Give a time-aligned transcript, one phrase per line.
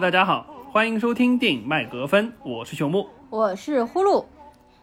[0.00, 4.26] 大家好，欢迎收听电影麦格芬，我是熊木，我是呼噜。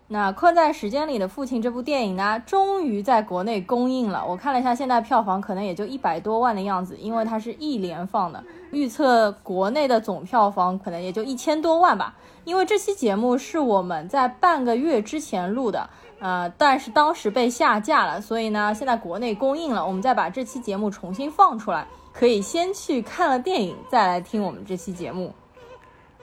[0.08, 4.26] 那《困在时间里的父亲》这部电影呢，终于在国内公映了。
[4.28, 8.44] 我看了一下，现在票房可能也就一百多万的样子，因为它是一连放的。
[8.72, 12.16] 预测国内的总票房可能也就一千多万吧。
[12.44, 15.88] 因为这期节目是我们在半个月之前录的，
[16.20, 21.86] 呃，但是当时被下架了，所以呢，现在国内公映了，我们再把这期节目重新放出来。
[22.14, 25.34] 可以先去看了电影，再来听我们这期节目。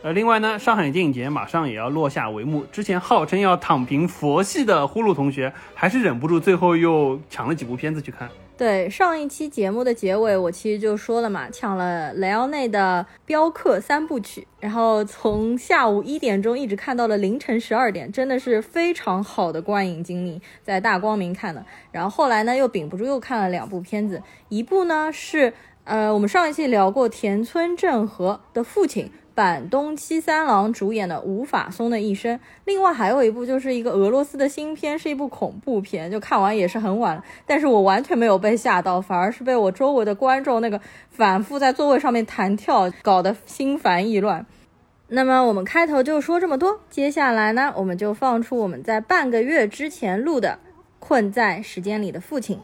[0.02, 8.26] 呃，另外呢，上海电影节马上也要落下帷幕，之前号称要躺平佛系的呼噜同学，还是忍不住最后又抢了几部片子去看。
[8.56, 21.64] 对，上一期节目的结尾，我其实就说了嘛，抢了雷奥内的《镖客》三部曲，然后从下午一点钟一直看到了凌晨十二点，真的是非常好的观影经历，在大光明看的。
[21.90, 25.52] 然后后来呢，又顶不住又看了两部片子，一部呢是。
[25.84, 44.46] 呃，我们上一期聊过田村正和的父亲板东七三郎主演的《无法松的一生》，另外还有一部就是一个俄罗斯的新片，是一部恐怖片，就看完也是很晚了，但是我完全没有被吓到，反而是被我周围的观众那个反复在座位上面弹跳搞得心烦意乱。
[45.08, 50.50] 那么我们开头就说这么多，接下来呢，我们就放出我们在半个月之前录的
[51.00, 52.60] 《困在时间里的父亲》。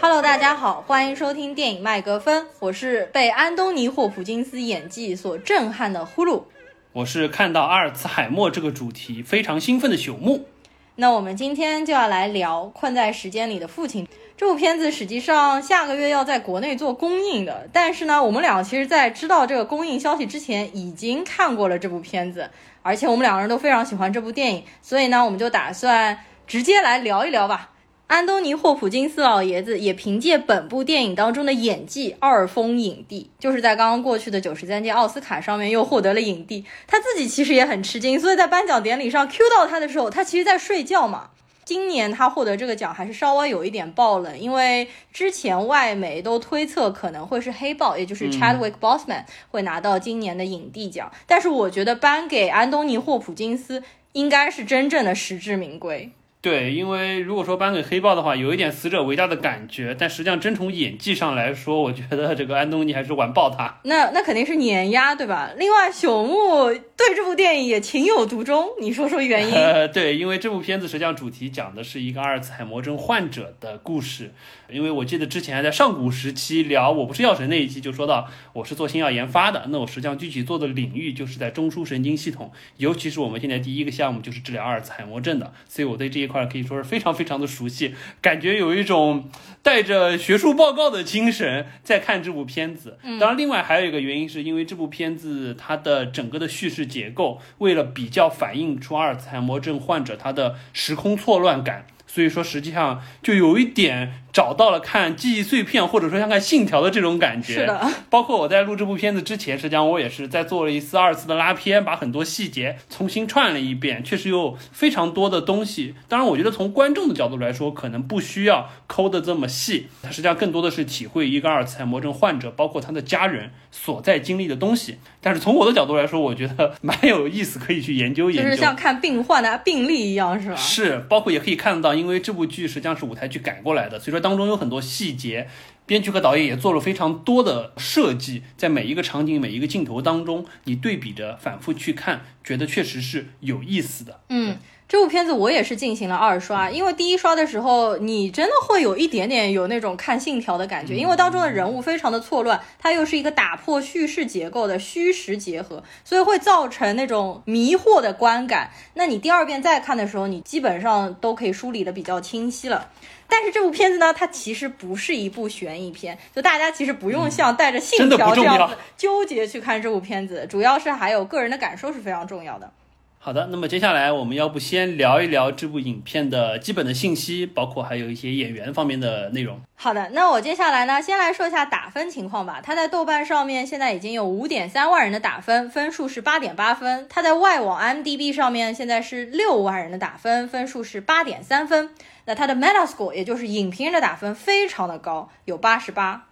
[0.00, 6.44] Hello，大家好，欢迎收听电影麦格芬，我是被安东尼霍普金斯演技所震撼的呼噜，
[6.92, 10.46] 我是看到阿尔茨海默这个主题非常兴奋的朽木。
[10.94, 17.66] 那我们今天就要来聊《困在时间里的父亲》这部片子，实际上下个月要在国内做公映的。
[17.72, 22.50] 但是呢，我们俩其实，在知道这个公映消息之前，已经看过了这部片子，
[22.82, 27.70] 而且我们两个人都非常喜欢这部电影，所以呢，我们就打算直接来聊一聊吧。
[28.08, 36.62] 安东尼·霍普金斯老爷子也凭借本部电影当中的演技二封影帝，就是在刚刚过去的九十三届奥斯卡上面又获得了影帝。
[36.86, 41.30] 他自己其实也很吃惊，所以在颁奖典礼上 Q 到他的时候，他其实在睡觉嘛。
[41.66, 51.10] 今年他获得这个奖还是稍微有一点爆冷，因为之前外媒都推测可能会是黑豹，也就是 Chadwick Boseman 会拿到今年的影帝奖。
[51.26, 53.82] 但是我觉得颁给安东尼·霍普金斯
[54.12, 56.12] 应该是真正的实至名归。
[56.46, 63.80] 对，因为如果说颁给黑豹的话，有一点死者为大的感觉，但实际上真从演技上来说，我觉得这个安东尼还是完爆他。
[63.82, 65.50] 那那肯定是碾压，对吧？
[65.58, 69.54] 另外，朽木对这部电影也情有独钟，你说说原因？
[69.54, 74.30] 呃，对，因为这部片子实际上主题讲的是一个阿尔茨海默症患者的故事。
[74.70, 86.46] 因为我记得之前在上古时期聊《我不是药神》那一期就说到，我是做新药研发的，那我实际上具体做的领域就是在中枢神经系统，尤其是我们现在第一个项目就是治疗阿尔茨海默症的，所以我对这一块。
[86.46, 89.28] 可以说是非常非常的熟悉，感觉有一种
[89.62, 92.98] 带着学术报告的精神在看这部片子。
[93.18, 104.22] 当然，另外还有一个原因，是因为这部片子它的整个的叙事结构，为了比较反映出阿尔茨海默症患者他的时空错乱感，所以说实际上就有一点。
[104.36, 107.54] 找到了看记忆碎片，或者说像看信条的这种感觉。
[107.54, 114.04] 是的，包括我在录这部片子之前，实际上我也是在做了一次、二次的拉片，把很多细节重新串了一遍。
[114.04, 115.94] 确实有非常多的东西。
[116.06, 119.86] 当然，我觉得从观众的角度来说，可能不需要抠的这么细。
[120.02, 124.98] 它实际上更多的是体会一个阿尔茨海默症患者，包括他的家人所在经历的东西。
[125.22, 128.50] 但是从我的角度来说，我觉得蛮有意思，可以去研究研究。
[128.50, 130.56] 就是像看病患的病例一样，是吧？
[130.56, 134.16] 是，包括也可以看得到，因因为这部剧实际上是舞台剧改过来的，所以说。
[134.26, 135.46] 当中有很多细节，
[135.86, 144.20] 编剧和导演也做了非常多的设计，在每一个场景、每一个镜头当中，你对比着反复去看，觉得确实是有意思的。
[144.28, 144.56] 嗯。
[144.88, 158.70] 这部片子我也是进行了二刷，因为第一刷的时候，你真的会有一点点有那种看信条的感觉，因为当中的人物非常的错乱，它又是一个打破叙事结构的虚实结合，所以会造成那种迷惑的观感。
[158.94, 162.88] 那你第二遍再看的时候，你基本上都可以梳理的比较清晰了。
[163.28, 172.70] 但是这部片子呢，它其实不是一部悬疑片，就大家其实不用像带着信条这样子纠结去看这部片子，主要是还有个人的感受是非常重要的。
[173.18, 179.60] 好的，那么接下来我们要不先聊一聊这部影片的基本的信息，包括还有一些演员方面的内容。
[179.74, 182.60] 好的，那我接下来呢，先来说一下打分情况吧。
[182.62, 187.04] 它在豆瓣上面现在已经有五点三万人的打分，分数是八点八分。
[187.08, 191.90] 它在外网 M D B 上面现在是六万人的打分，分数是八点三分。
[192.26, 196.26] 那它的 Metascore 也就是影评人的打分非常的高，有八十八。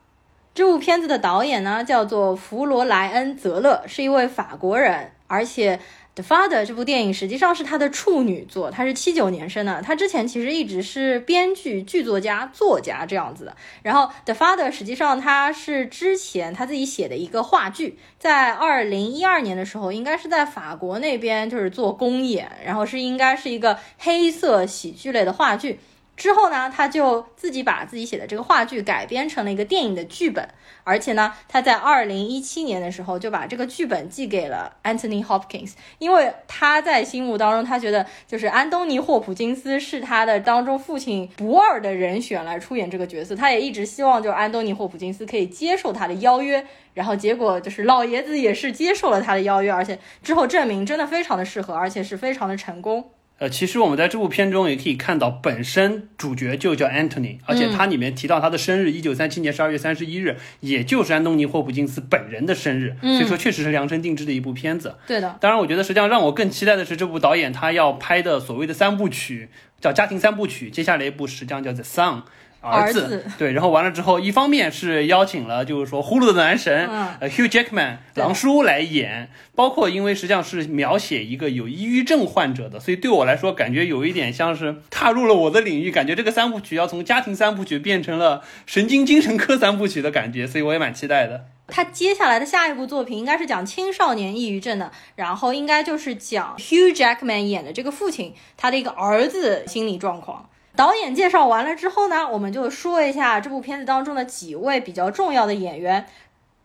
[0.53, 5.81] 这部片子的导演呢叫做弗罗莱恩·泽勒，是一位法国人，而且。
[6.15, 9.83] The Father 这部电影实际上是他的处女作，他是七九年生的。
[9.83, 13.57] 他之前其实一直是编剧、剧作家、作家这样子的。
[13.83, 25.81] 然后 The Father 实际上他是之前他自己写的一个话剧，在二零一二年的时候，应该是在法国那边就是做公演，然后是应该是一个黑色喜剧类的话剧。
[26.17, 30.49] 之后呢，他就自己把自己写的这个话剧改编成了一个电影的剧本，
[30.85, 46.65] 而且呢，他在二零一七年的时候就把这个剧本寄给了 Anthony Hopkins，因为他在心目当中，他觉得就是安东尼霍普金斯是他的当中父亲不二的人选来出演这个角色，他也一直希望就是安东尼霍普金斯可以接受他的邀约，
[46.95, 53.11] 然后结果就是老爷子也是接受了他的邀约，而且之后证明真的非常的适合，而且是非常的成功。
[53.39, 64.95] 呃，其实我们在这部片中也可以看到，本身主角就叫 Anthony，而且它里面提到他的生日，一九三七年十二月三十一日，也就是安东尼霍普金斯本人的生日，所以说确实是量身定制的一部片子。
[65.07, 69.49] 对的，当然，我觉得实际上让我更期待的是这部导演他要拍的所谓的三部曲，
[69.81, 72.23] 叫家庭三部曲，接下来一部实际上叫 The Son。
[72.65, 76.89] 儿子对，然后完了之后，一方面是邀请了就是说呼噜的男神
[77.21, 91.47] 呃 Hugh Jackman 狼叔来演，包括因为实际上是描写一个有抑郁症患者的，所以对我来说感觉有一点像是踏入了我的领域，感觉这个三部曲要从家庭三部曲变成了神经精神科三部曲的感觉，所以我也蛮期待的。
[91.67, 100.51] 他接下来的下一部作品应该是讲青少年抑郁症的，然后应该就是讲 Hugh Jackman 演的这个父亲他的一个儿子心理状况。
[100.77, 106.05] 导演介绍完了之后呢，我们就说一下这部片子当中的几位比较重要的演员。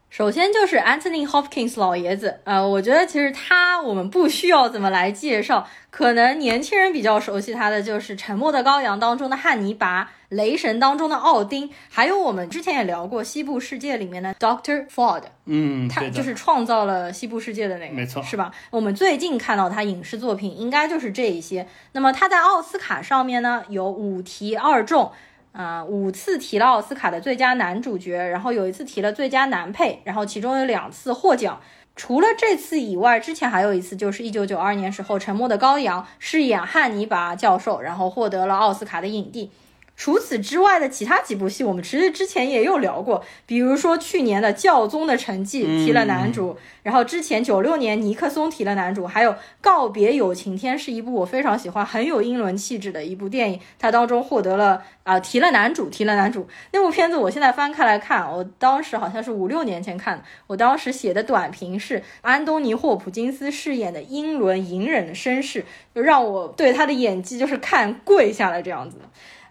[0.10, 10.12] 首先就是 Anthony Hopkins 老爷子，呃，我觉得其实他我们不需要怎么来介绍，可能年轻人比较熟悉他的就是《沉默的羔羊》当中的汉尼拔。
[10.30, 18.52] 雷神当中的奥丁，还有我们之前也聊过西部世界里面的 Doctor Ford，嗯，他就是创造了西部世界的那个，没错，是吧？
[18.70, 21.68] 我们最近看到他影视作品应该就是这一些。
[21.94, 25.12] 那么他在奥斯卡上面呢有五提二中，
[25.52, 31.60] 啊，五次提了奥斯卡的最佳男主角，然后有一次提了最佳男配，然后其中有两次获奖。
[31.96, 39.52] 除了这次以外，之前还有一次就是一九九二年时候《沉默的羔羊》饰演汉尼拔教授，然后获得了奥斯卡的影帝。
[40.00, 56.48] 除此之外的其他几部戏，我们其实之前也有聊过，比如说去年的《教宗的成绩》提了男主，然后之前九六年尼克松提了男主，还有《告别有晴天》是一部我非常喜欢、很有英伦气质的一部电影，它当中获得了啊提了男主，提了男主。
[56.72, 69.00] 那部片子我现在翻开来看，我当时好像是五六年前看的，我当时写的短评是安东尼霍普金斯饰演的英伦隐忍的绅士，就让我对他的演技就是看跪下来这样子。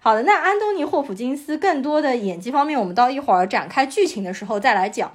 [0.01, 5.13] 好的，那安东尼霍普金斯更多的演技方面，我们到一会儿展开剧情的时候再来讲。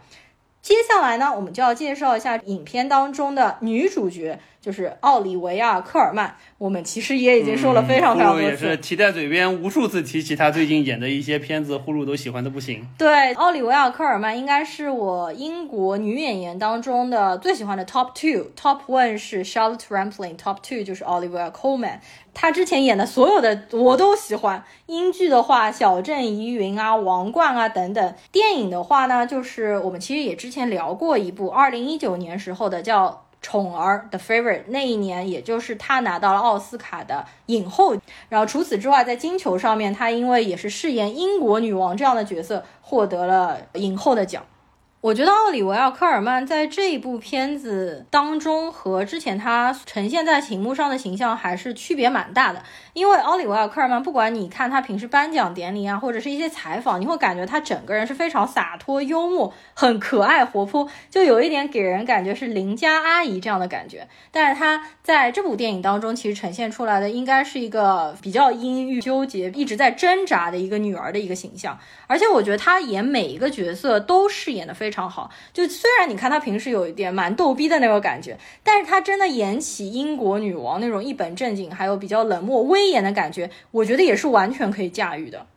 [0.61, 4.39] 接下来呢，我们就要介绍一下影片当中的女主角。
[4.63, 12.87] 就是奥利维亚·科尔曼，我们其实也已经说了非常非常多次，也是提在嘴边，无数次提起他最近演的一些片子，呼噜都喜欢的不行。
[12.97, 21.99] 对，奥利维亚·科尔曼应该是我英国女演员当中的最喜欢的 top two，top one 是 Charlotte Rampling，top two 就是 Olivia Colman。
[22.33, 33.22] 她之前演的所有的我都喜欢，英剧的话《小镇疑云》啊，《王冠》啊等等，电影的话呢，就是我们其实也之前聊过一部，二零一九年时候的叫。
[33.43, 37.95] 宠儿 The Favorite 那一年，也就是她拿到了奥斯卡的影后。
[38.29, 44.43] 然后除此之外，在金球上面，她因为也是饰演英国女王这样的角色，获得了影后的奖。
[45.03, 52.63] 我觉得奥里维奥·科尔曼在这一部片子当中和之前他呈现在屏幕上的形象还是区别蛮大的。
[52.93, 64.07] 因为奥利维尔·科尔曼，不管你看他平时颁奖典礼啊，或者是一些采访，你会感觉他整个人是非常洒脱、幽默、很可爱、活泼，就有一点给人感觉是邻家阿姨这样的感觉。
[64.31, 71.77] 但是他在这部电影当中，其实呈现出来的应该是一个比较阴郁、纠结、一直在挣扎的一个女儿的一个形象。
[72.07, 75.29] 而且我觉得他演每一个角色都饰演的非常好。
[75.51, 82.61] 就虽然你看他平时有一点蛮逗逼的那个感觉，但是他真的演起英国女王那种一本正经，还有比较冷漠。
[82.61, 85.47] 威严的感觉，我觉得也是完全可以驾驭的。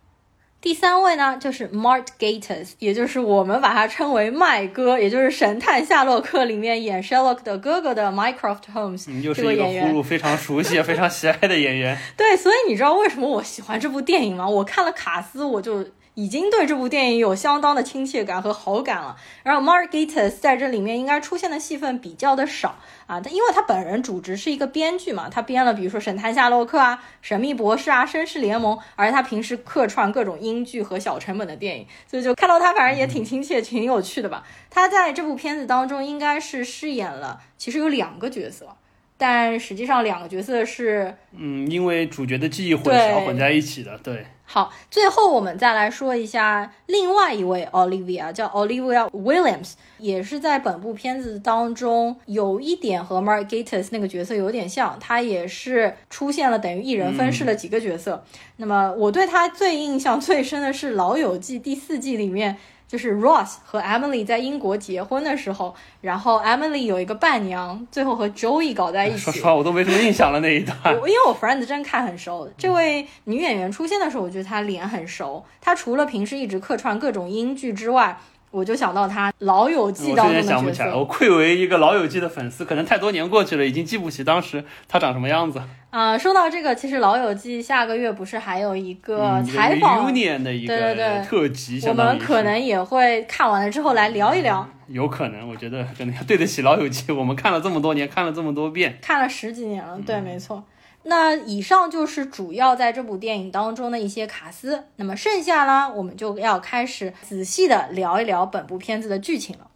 [0.59, 11.97] 第三位呢，就是 Mart Gators，也就是我们把它称为麦哥，也就是《神探夏洛克》里面演 Sherlock 的哥哥的 Mycroft Holmes 这个演员，呼噜非常熟悉、非常喜爱的演员。
[12.17, 14.49] 对，所以你知道为什么我喜欢这部电影吗？
[14.49, 19.15] 我看了卡斯，我就已经对这部电影有相当的亲切感和好感了。
[19.43, 34.43] 然后 Mark Gatiss 在这里面应该出现的戏份比较的少啊，他因为他本人主职是一个编剧嘛，他编了比如说《神探夏洛克》啊、《神秘博士》啊、《绅士联盟》，而他平时客串各种英剧和小成本的电影，所以就看到他反正也挺亲切、挺有趣的吧。
[34.71, 38.75] 他在这部片子当中应该是饰演了，其实有两个角色。
[39.19, 44.27] 但实际上，两个角色是，嗯，因为主角的记忆混淆混在一起的，对。
[44.49, 58.25] 好，最后我们再来说一下另外一位 Olivia，叫 Olivia Williams，也是在本部片子当中有一点和 Mark g a t e s 那个角色有点像，他也是出现了等于一人分饰了几个角色。
[58.59, 62.57] 那么我对他最印象最深的是《老友记》第四季里面。
[62.89, 69.19] 就是 Ross 和 Emily 在英国结婚的时候，然后 Emily 有一个伴娘，最后和 Joey 搞在一起。
[69.27, 70.77] 说实话，我都没什么印象了那一段。
[70.95, 75.45] 因为我 Friends 真看很熟，这位女演员出现的时候，我觉得她脸很熟。
[75.61, 78.19] 她除了平时一直客串各种英剧之外，
[78.57, 85.61] 我就想到他《老友记》当中的角色，我愧为一个《老友记》的粉丝，可能太多年过去了，已经记不起当时他长什么样子。
[85.91, 94.67] 啊，说到这个，其实《老友记》下个月不是还有一个采访的一个特辑，我们可能也会看完了之后来聊一聊。
[94.89, 100.65] 有可能，我觉得真的要对得起《老友记》，我们看了这么多年，看了这么多遍，看了十几年了，对，没错。
[101.09, 109.69] 那以上就是主要在这部电影当中的一些卡司，那么剩下呢，我们就要开始仔细的聊一聊本部片子的剧情了。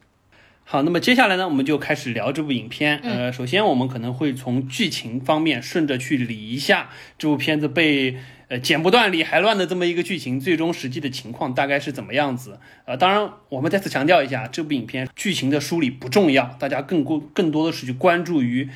[0.64, 2.98] 好，那么接下来呢，我们就开始聊这部影片。
[3.04, 8.16] 呃，首先我们可能会从剧情方面顺着去理一下这部片子被
[8.48, 12.58] 呃剪不断理还乱的这么一个剧情，最终实际的情况大概是怎么样子？
[12.86, 18.68] 呃，当然我们再次强调一下，这部影片剧情的梳理不重要，大家更过更多的是去关注于。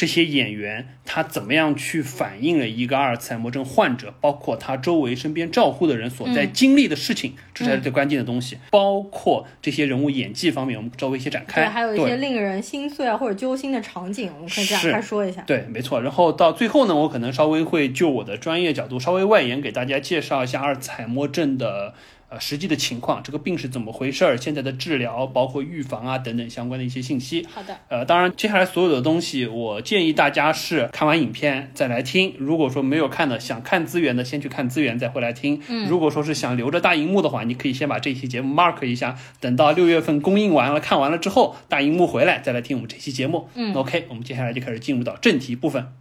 [0.00, 8.56] 这些演员他怎么样去反映了一个阿尔茨海默症患者，包括他周围身边照护的人所在经历的事情，这才是最关键的东西。
[8.70, 11.60] 包括这些人物演技方面，我们稍微一些展开。
[11.60, 15.42] 对，还有一些令人心碎啊或者揪心的场景，我们可以展开说一下。
[15.42, 16.00] 对，没错。
[16.00, 21.92] 然后到最后呢，我可能稍微会就我的专业角度稍微外延，给大家介绍一下阿尔茨海默症的。
[22.30, 24.36] 呃，实际的情况，这个病是怎么回事儿？
[24.36, 27.44] 现在的治疗，包括预防啊等等相关的一些信息。
[27.52, 27.76] 好的。
[27.88, 32.32] 呃，当然，接下来所有的东西，我建议大家是看完影片再来听。
[32.38, 35.60] 如果说没有看的，想看资源的，先去看资源再回来听。
[35.68, 35.88] 嗯。
[35.88, 43.48] 如果说是想留着大荧幕的话，你可以先把这期节目 mark 一下，等到六月份公映完了，看完了之后，大荧幕回来再来听我们这期节目。
[43.56, 43.74] 嗯。
[43.74, 45.99] OK，我们接下来就开始进入到正题部分。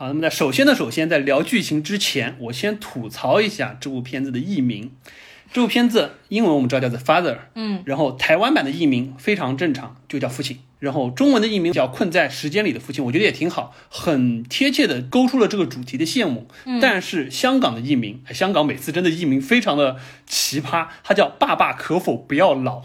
[0.00, 4.92] 好，那么在首先呢，首先在聊剧情之前，我先吐槽一下这部片子的译名。
[5.52, 10.60] 这部片子英文我们知道叫做 Father，嗯，然后台湾版的译名非常正常，就叫父亲。
[10.78, 16.46] 然后中文的译名叫《困在时间里的父亲》，我觉得也挺好，很贴切的勾出了这个主题的线目。
[16.80, 19.96] 但是香港的译名，香港每次真的译名非常的
[20.28, 22.78] 奇葩，它叫《爸爸可否不要老》。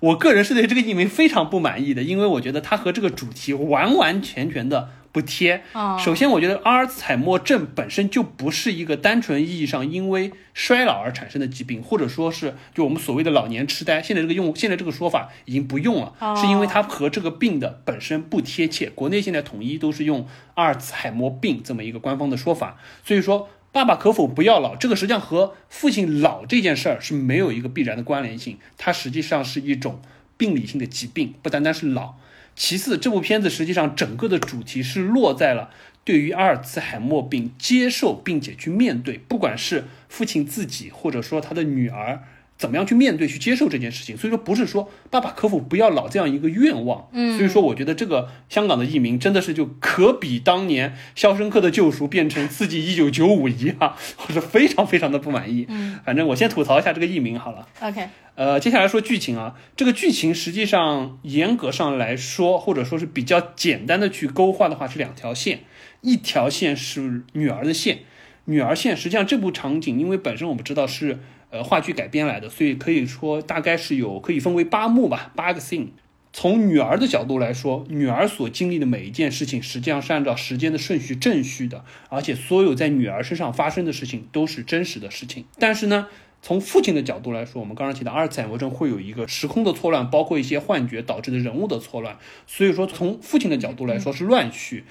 [0.00, 4.90] 我个人是对这个译名非常不满意的，因为我觉得它和这个主题完完全全的。
[5.12, 5.62] 不贴。
[5.98, 14.02] 首先，我觉得阿尔茨海默症本身就不是一个单纯意义上因为衰老而产生的疾病，或者说是就我们所谓的老年痴呆。
[14.02, 18.90] 现在这个用现在这个说法已经不用了，是因为它和这个病的本身不贴切。
[18.90, 22.78] 国内现在统一都是用阿尔茨海默病这么一个官方的说法。
[23.04, 24.76] 所以说，爸爸可否不要老？
[24.76, 28.58] 这个实际上和父亲老这件事儿是没有一个必然的关联性。
[28.76, 30.00] 它实际上是一种
[30.36, 32.14] 病理性的疾病，不单单是老。
[32.54, 35.70] 其次，这部片子实际上整个的主题是落在了
[36.04, 42.22] 对于阿尔茨海默病接受并且去面对，不管是父亲自己或者说他的女儿。
[42.60, 44.14] 怎么样去面对、去接受这件事情？
[44.18, 47.08] 所以说不是说爸爸可否不要老这样一个愿望。
[47.10, 53.96] 嗯，所以说我觉得这个香港的译名真的是就可比当年《肖申克的救赎》变成《刺激一九九五》一样，
[54.28, 55.64] 我是非常非常的不满意。
[55.70, 57.66] 嗯，反正我先吐槽一下这个译名好了。
[57.80, 65.60] OK，呃，接下来说剧情啊，这个剧情实际上严格上来说，或者说是比较简单的去勾画的话是两条线，
[66.02, 68.00] 一条线是女儿的线，
[68.44, 71.20] 女儿线实际上这部场景，因为本身我们知道是。
[71.50, 75.88] 呃，话剧改编来的，所以可以说大概是有可以分为八幕吧，八个 scene。
[76.32, 85.44] 从女儿的角度来说，女儿所经历的每一件事情，实际上是按照时间的顺序正序的，而且所有在女儿身上发生的事情都是真实的事情。
[85.58, 86.06] 但是呢，
[86.40, 92.16] 从父亲的角度来说，我们刚刚提到阿尔茨海默症会有一个时空的错乱，包括一些幻觉导致的人物的错乱，
[92.46, 94.84] 所以说从父亲的角度来说是乱序。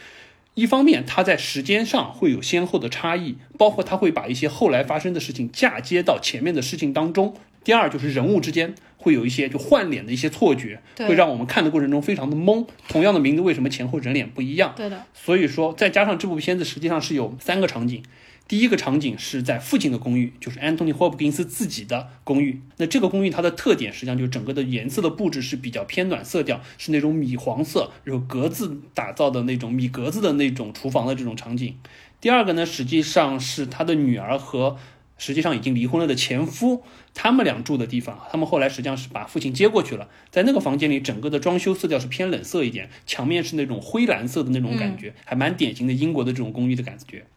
[0.59, 7.33] 一方面，它在时间上会有先后的差异，包括它会把一些后来发生的事情嫁接到前面的事情当中。
[7.63, 12.65] 第二，就是人物之间会有一些就换脸的一些错觉，会让我们看的过程中非常的懵。
[12.89, 14.73] 同样的名字，为什么前后人脸不一样？
[14.75, 15.01] 对的。
[15.13, 18.03] 所以说，再加上这部片子实际上是有三个场景，
[18.49, 22.59] 第一个场景是在父亲的公寓，就是 Anthony Hopkins 自己的公寓。
[22.77, 31.75] 那这个公寓它的特点实际上就是整个的颜色的布置是比较偏暖色调，是那种米黄色，然后格子打造的那种米格子的那种厨房的这种场景。
[32.19, 34.77] 第二个呢，实际上是他的女儿和
[35.19, 36.81] 实际上已经离婚了的前夫，
[37.13, 38.19] 他们俩住的地方。
[38.31, 47.27] 他们后来实际上是把父亲接过去了，在那个房间里，整个的装修色调是偏冷色一点，墙面是那种灰蓝色的那种感觉，还蛮典型的英国的这种公寓的感觉。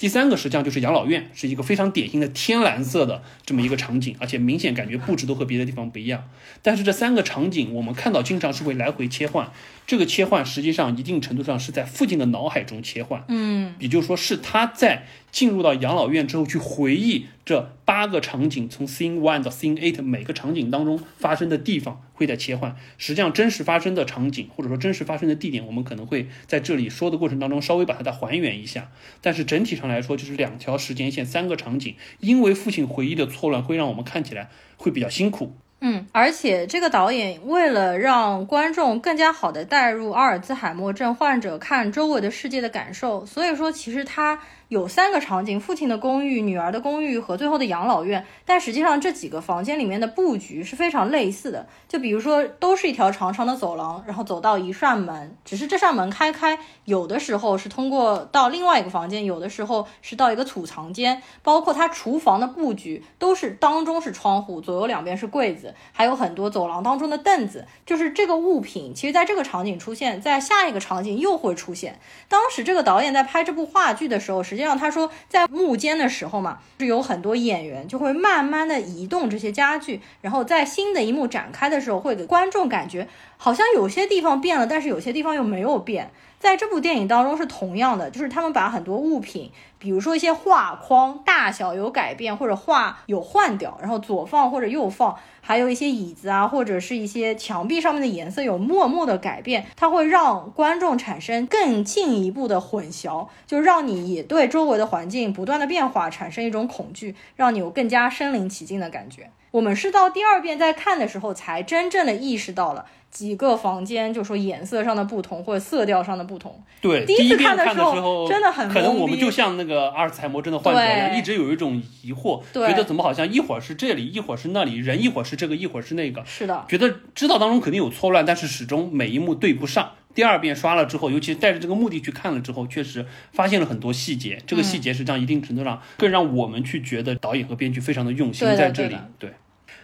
[0.00, 6.24] 第三个实际上就是养老院，是一个非常典型的天蓝色的这么一个场景，而且明显感觉布置都和别的地方不一样。
[6.62, 9.52] 但是这三个场景我们看到经常是会来回切换，
[9.86, 22.76] 这个切换实际上一定程度上是在父亲的脑海中切换，嗯，也就是说是他在进入到养老院之后去回忆这八个场景，从 scene one 到 scene eight 每个场景当中发生的地方会在切换。
[22.98, 35.54] 实际上真实发生的场景或者说真实发生的地点，我们可能会在这里说的过程当中稍微把它再还原一下，但是整体上来说就是两条时间线，三个场景，因为父亲回忆的错乱会让我们看起来会比较辛苦。
[35.82, 44.40] 嗯，而且这个导演为了让观众更加好的带入阿尔兹海默症患者看周围的世界的感受，所以说其实他。
[44.70, 48.24] 有三个场景：父亲的公寓、女儿的公寓和最后的养老院。
[48.44, 51.66] 但实际上，这几个房间里面的布局是非常类似的。
[51.88, 61.20] 就比如说，都是一条长长的走廊，然后走到一扇门，只是这扇门开开，有的时候是通过到另外一个房间，有的时候是到一个储藏间。
[61.42, 67.66] 包括它厨房的布局，都是当中是窗户，左右两边是柜子，还有很多走廊当中的凳子。
[67.84, 71.98] 就是这个物品，其实在这个场景出现在下一个场景又会出现。
[72.28, 86.10] 当时这个导演在拍这部话剧的时候，实际际上，他说在幕间的时候嘛，是有很多演员就会慢慢的移动这些家具，然后在新的一幕展开的时候，会给观众感觉好像有些地方变了，但是有些地方又没有变。
[86.38, 109.30] 在这部电影当中是同样的，就是他们把很多物品，比如说一些画框大小有改变，或者画有换掉，然后左放或者右放，还有一些椅子啊，或者是一些墙壁上面的颜色有默默的改变，它会让观众产生更进一步的混淆，就让你也对周围的环境不断的变化产生一种恐惧，让你有更加身临其境的感觉。
[109.50, 112.86] 我们是到第二遍再看的时候，才真正的意识到了。
[113.10, 116.62] 几个房间，就说颜色上的不同或者色调上的不同。
[116.80, 126.24] 对，第一次看的时候真的很可能我们就像那个阿尔茨海默症的患者一样，一直有一种疑惑，觉得怎么好像一会儿是这里，一会儿是那里，人一会儿是这个，一会儿是那个。
[126.24, 129.90] 是的，觉得知道当中肯定有错乱，但是始终每一幕对不上。
[130.14, 134.38] 第二遍刷了之后，尤其带着这个目的去看了之后，确实发现了很多细节。
[134.46, 138.96] 这个细节实际上一定程度上更让我们去觉得导演和编剧非常的用心在这里。
[139.18, 139.30] 对。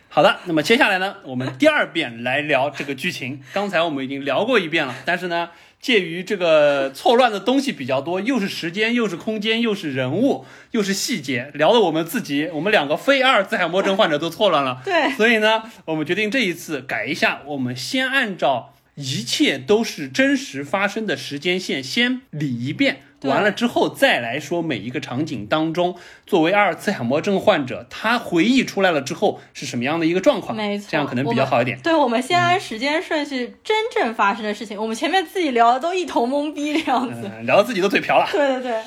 [0.09, 3.43] 好的，那么接下来呢，我们第二遍来聊这个剧情。
[3.53, 14.81] 刚才我们已经聊过一遍了，但是呢，介于这个错乱的东西比较多，又是时间，又是空间，又是人物，又是细节，聊的我们自己，我们两个非阿尔兹海默症患者都错乱了。
[14.83, 23.03] 对，所以呢，我们决定这一次改一下，我们先按照一切都是真实发生的时间线先理一遍。
[23.23, 30.57] 完了之后再来说每一个场景当中，作为阿尔茨海默症患者，他回忆出来了之后是什么样的一个状况？
[30.57, 31.79] 没错，这样可能比较好一点。
[31.81, 34.81] 对，我们先按时间顺序，真正发生的事情。
[34.81, 38.29] 我们前面自己聊的都一头懵逼这样子，聊到自己都嘴瓢了。
[38.31, 38.81] 对对对。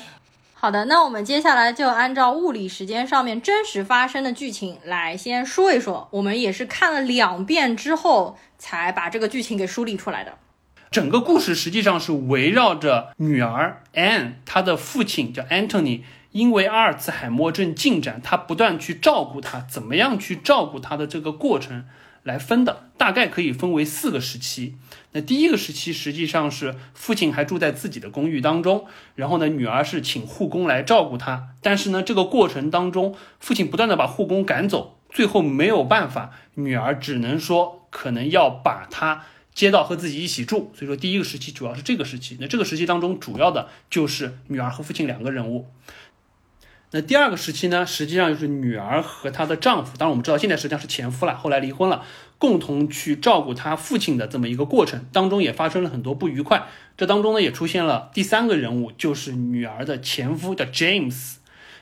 [0.62, 6.06] 好的，那我们接下来就按照物理时间上面真实发生的剧情来先说一说。
[6.10, 10.34] 我们也是看了两遍之后才把这个剧情给梳理出来的。
[10.90, 21.86] 整个故事实际上是围绕着女儿 Anne，她的父亲叫 Anthony，因为阿尔茨海默症进展，他不断去照顾她，怎么样去照顾她的这个过程
[22.22, 24.76] 来分的，大概可以分为四个时期。
[25.12, 39.24] 那第一个时期实际上是父亲还住在自己的公寓当中，然后呢，女儿是请护工来照顾他，但是呢，这个过程当中，父亲不断的把护工赶走，最后没有办法，女儿只能说可能要把他。
[39.52, 42.38] 接到和自己一起住，所以说第一个时期主要是这个时期。
[42.40, 45.66] 那这个时期当中，主要的就是女儿和父亲两个人物。
[46.92, 52.04] 那第二个时期呢，实际上就是女儿和她的丈夫，当然我们知道现在实际上是前夫了，后来离婚了，
[52.40, 56.66] 共同去照顾她父亲的这么一个过程当中，也发生了很多不愉快。
[56.96, 61.34] 这当中呢，也出现了第三个人物，就是女儿的前夫叫 James。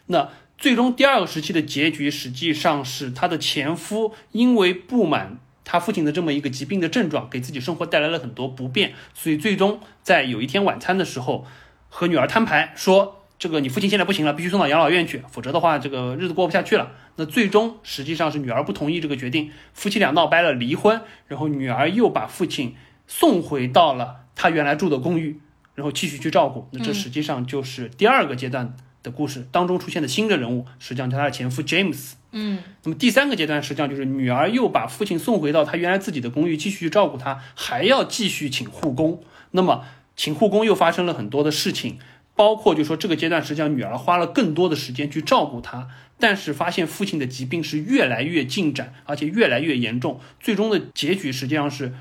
[0.06, 5.38] 那最终第二个时期的结局，实际上是她的前夫因为不满。
[5.70, 11.44] 他父亲的这么一个疾病的症状，给自己生活带来了很多不便，所以最终在有一天晚餐的时候，
[11.90, 22.74] 和女儿摊牌说：“这个你父亲现在不行了，必须送到养老院去，否则的话，这个日子过不下去了。”那最终实际上是女儿不同意这个决定，夫妻俩闹掰了，离婚，然后女儿又把父亲
[23.06, 25.40] 送回到了他原来住的公寓，
[25.74, 26.68] 然后继续去照顾。
[26.72, 28.76] 那这实际上就是第二个阶段。
[29.00, 32.14] 的故事当中出现的新的人物，实际上叫他的前夫 James。
[32.32, 39.22] 嗯，那么第三个阶段实际上就是女儿又把父亲送回到他原来自己的公寓，继续去照顾他，还要继续请护工。
[39.52, 39.84] 那么
[40.16, 42.00] 请护工又发生了很多的事情，
[42.38, 45.88] 包括就说这个阶段实际上女儿花了更多的时间去照顾他，
[46.20, 51.92] 但是发现父亲的疾病是越来越进展，而且越来越严重，最终的结局实际上是。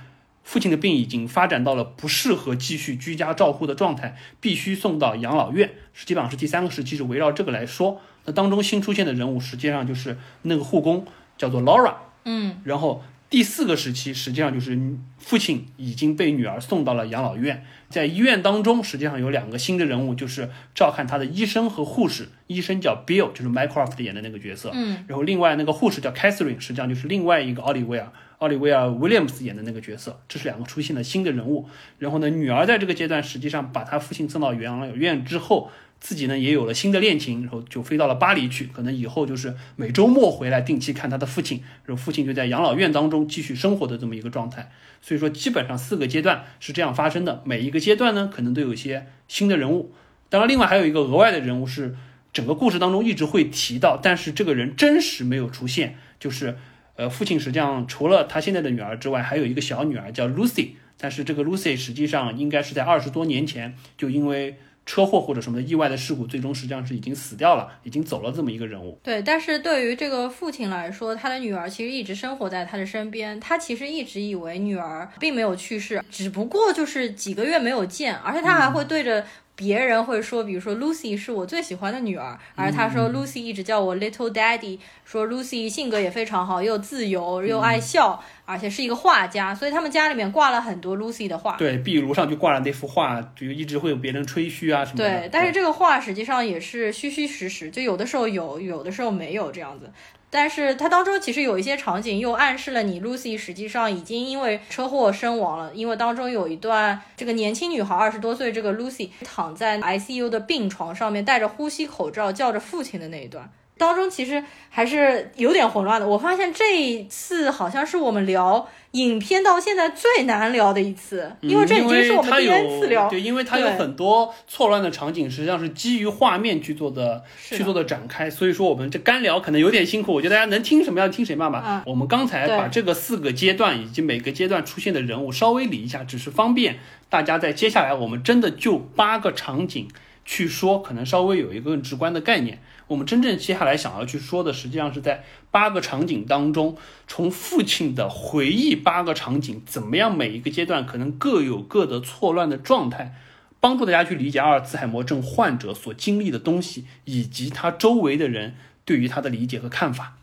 [0.44, 5.72] 父亲的病已经发展到了不适合继续居家照护的状态，必须送到养老院。
[5.92, 8.00] 实际上是第三个时期是围绕这个来说。
[8.24, 11.06] 那当中新出现的人物实际上就是那个护工，
[11.38, 11.96] 叫做 Laura。
[12.24, 14.80] 嗯，然后第四个时期实际上就是
[15.18, 22.30] 父亲已经被女儿送到了养老院，在医院当中实际上有两个新的人物，就是照看他的医生和护士。
[22.48, 24.72] 医生叫 Bill，就是 Mycroft 演的那个角色。
[24.74, 28.10] 嗯，然后另外那个护士叫 Catherine，实际上就是另外一个奥利维尔。
[28.38, 31.68] 奥利维尔·威廉姆斯演的那个角色，这是两个出现了新的人物。
[31.98, 38.66] 然后呢，女儿在这个阶段实际上把她父亲送到养老院之后，自己呢也有了新的恋情，然后就飞到了巴黎去。
[38.68, 44.72] 可能以后就是每周末回来定期看他的父亲，然后父亲就在养老院当中继续生活的这么一个状态。
[45.02, 47.42] 所以说，基本上四个阶段是这样发生的。
[47.46, 49.94] 每一个阶段呢，可能都有一些新的人物。
[50.30, 51.96] 当然，另外还有一个额外的人物是
[52.34, 56.58] 整个故事当中一直会提到，但是这个人真实没有出现，就是。
[57.00, 68.98] 呃，父亲实际上除了他现在的女儿之外，还有一个小女儿叫 Lucy，但是这个 Lucy 实际上应该是在二十多年前就因为车祸或者什么的意外的事故，最终实际上是已经死掉了，已经走了这么一个人物。
[69.04, 79.24] 对，但是对于这个父亲来说，他的女儿其实一直生活在他的身边，他其实一直以为女儿并没有去世，只不过就是几个月没有见，而且他还会对着。
[79.58, 91.56] 别人会说，比如说 Lucy 是我最喜欢的女儿，而他说 Lucy 一直叫我 Little Daddy，说 Lucy 性格也非常好，又自由又爱笑，而且是一个画家，所以他们家里面挂了很多 Lucy 的画。
[91.58, 95.22] 对，壁炉上就挂了那幅画，就一直会有别人吹嘘啊什么的。
[95.22, 99.92] 对，但是这个画实际上也是虚虚实实，就有的时候有，有的时候没有这样子。
[100.30, 105.74] 但是它当中其实有一些场景又暗示了你，Lucy 实际上已经因为车祸身亡了。
[105.74, 113.50] 因为当中有一段，这个年轻女孩二十多岁，这个 Lucy 躺在 ICU 的病床上面，戴着呼吸口罩叫着父亲的那一段。
[113.78, 116.08] 当中其实还是有点混乱的。
[116.08, 123.10] 我发现这一次好像是我们聊影片到现在最难聊的一次，因为这已经是我们第 N 次聊。
[123.10, 128.30] 对，因为它有很多错乱的场景，实际上是基于画面去做的，去做的展开。
[128.30, 130.14] 所以说我们这干聊可能有点辛苦。
[130.14, 131.84] 我觉得大家能听什么样听什么样吧。
[131.86, 139.88] 我们刚才把这个四个阶段以及每个阶段出现的人物稍微理一下，只是方便大家在接下来我们真的就八个场景
[140.26, 142.60] 去说，可能稍微有一个更直观的概念。
[142.88, 153.14] 我们真正接下来想要去说的，实际上是在八个场景当中，从父亲的回忆八个场景，怎么样每一个阶段可能各有各的错乱的状态，
[153.60, 160.18] 帮助大家去理解阿尔茨海默症患者所经历的东西，以及他周围的人对于他的理解和看法。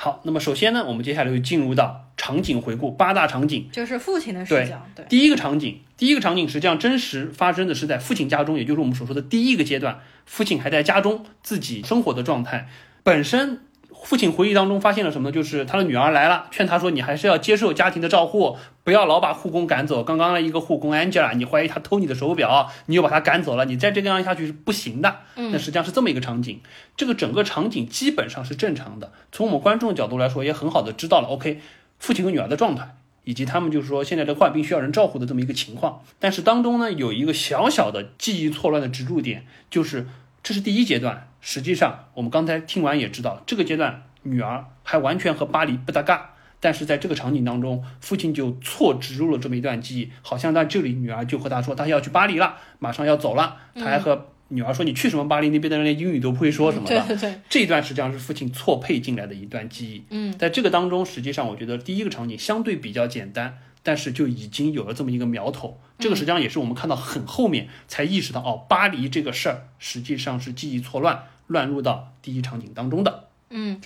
[0.00, 4.80] 好，那么首先呢，我们接下来就进入到场景回顾八大场景，就是父亲的视角。
[4.94, 12.68] 对，第一个场景，第一个场景实际上真实发生的是在父亲家中，也就是我们所说的第一个阶段，父亲还在家中自己生活的状态，
[13.02, 13.62] 本身。
[14.04, 15.32] 父亲回忆当中发现了什么呢？
[15.32, 20.02] 就是他的女儿来了，劝他说：“你还是要接受家庭的照护，不要老把护工赶走。
[20.02, 26.60] 刚刚的一个护工 Angela，你怀疑他偷你的手表，你又把他赶走了，你再这个样下去是不行的。”嗯，那实际上是这么一个场景。
[26.96, 29.12] 这个整个场景基本上是正常的。
[29.30, 31.60] 从我们观众的角度来说，也很好的知道了 OK，
[31.98, 36.02] 父亲和女儿的状态，以及他们就是说现在的患病需要人照顾的这么一个情况。
[36.18, 40.06] 但是当中呢，有一个小小的记忆错乱的植入点，就是
[40.42, 41.27] 这是第一阶段。
[41.50, 46.34] 实际上，我们刚才听完也知道，这个阶段女儿还完全和巴黎不搭嘎。
[46.60, 53.56] 但是在这个场景当中，父亲就错植入了这么一段记忆，好像在这里女儿就和他说，他要去巴黎了，马上要走了。
[53.74, 55.48] 他还和女儿说：“你去什么巴黎？
[55.48, 57.40] 那边的人连英语都不会说什么的。”对对。
[57.48, 60.04] 这一段实际上是父亲错配进来的一段记忆。
[60.10, 63.56] 嗯，在这个当中，实际上我觉得第一个场景相对比较简单。
[63.80, 73.28] 但是就已经有了这么一个苗头，这个实际上也是我们看到很后面才意识到，哦，巴黎这个事儿实际上是记忆错乱，乱入到第一场景当中的。
[73.50, 73.80] 嗯。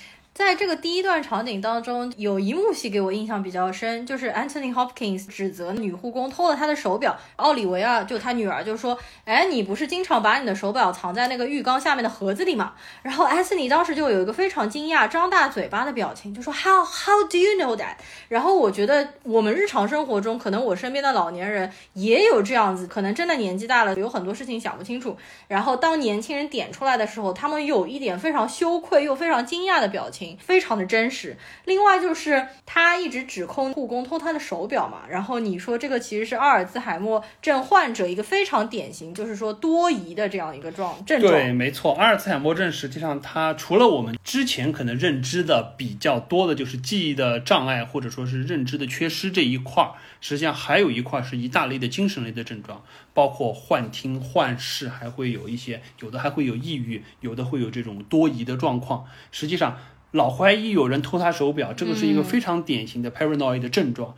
[0.44, 7.16] 在这个第一段场景当中，有一幕戏给我印象比较深，就是 Anthony Hopkins 指责女护工偷了他的手表。
[7.36, 17.94] 奥利维亚就他女儿就说：“哎，你不是经常把你的手表藏在那个浴缸下面的盒子里吗？”然后 Anthony 当时就有一个非常惊讶、张大嘴巴的表情，就说：“How how do you know that？”
[18.28, 25.16] 然后我觉得我们日常生活中，可能我身边的老年人也有这样子，可能真的年纪大了，有很多事情想不清楚。
[25.46, 30.31] 然后当年轻人点出来的时候，他们有一点非常羞愧又非常惊讶的表情。
[30.40, 31.36] 非常的真实。
[31.64, 41.32] 另外就是他一直指控护工偷他的手表嘛，然后你说这个其实是阿尔兹海默症患者一个非常典型，就是说多疑的这样一个状症状。
[41.32, 59.06] 对，没错，阿尔兹海默症实际上它除了我们之前可能认知的比较多的就是记忆的障碍或者说是认知的缺失这一块儿，实际上还有一块是一大类的精神类的症状，包括幻听、幻视，还会有一些有的还会有抑郁，有的会有这种多疑的状况。
[59.30, 59.78] 实际上，
[60.12, 64.14] 老怀疑有人偷他手表，这个是一个非常典型的 paranoid 的症状。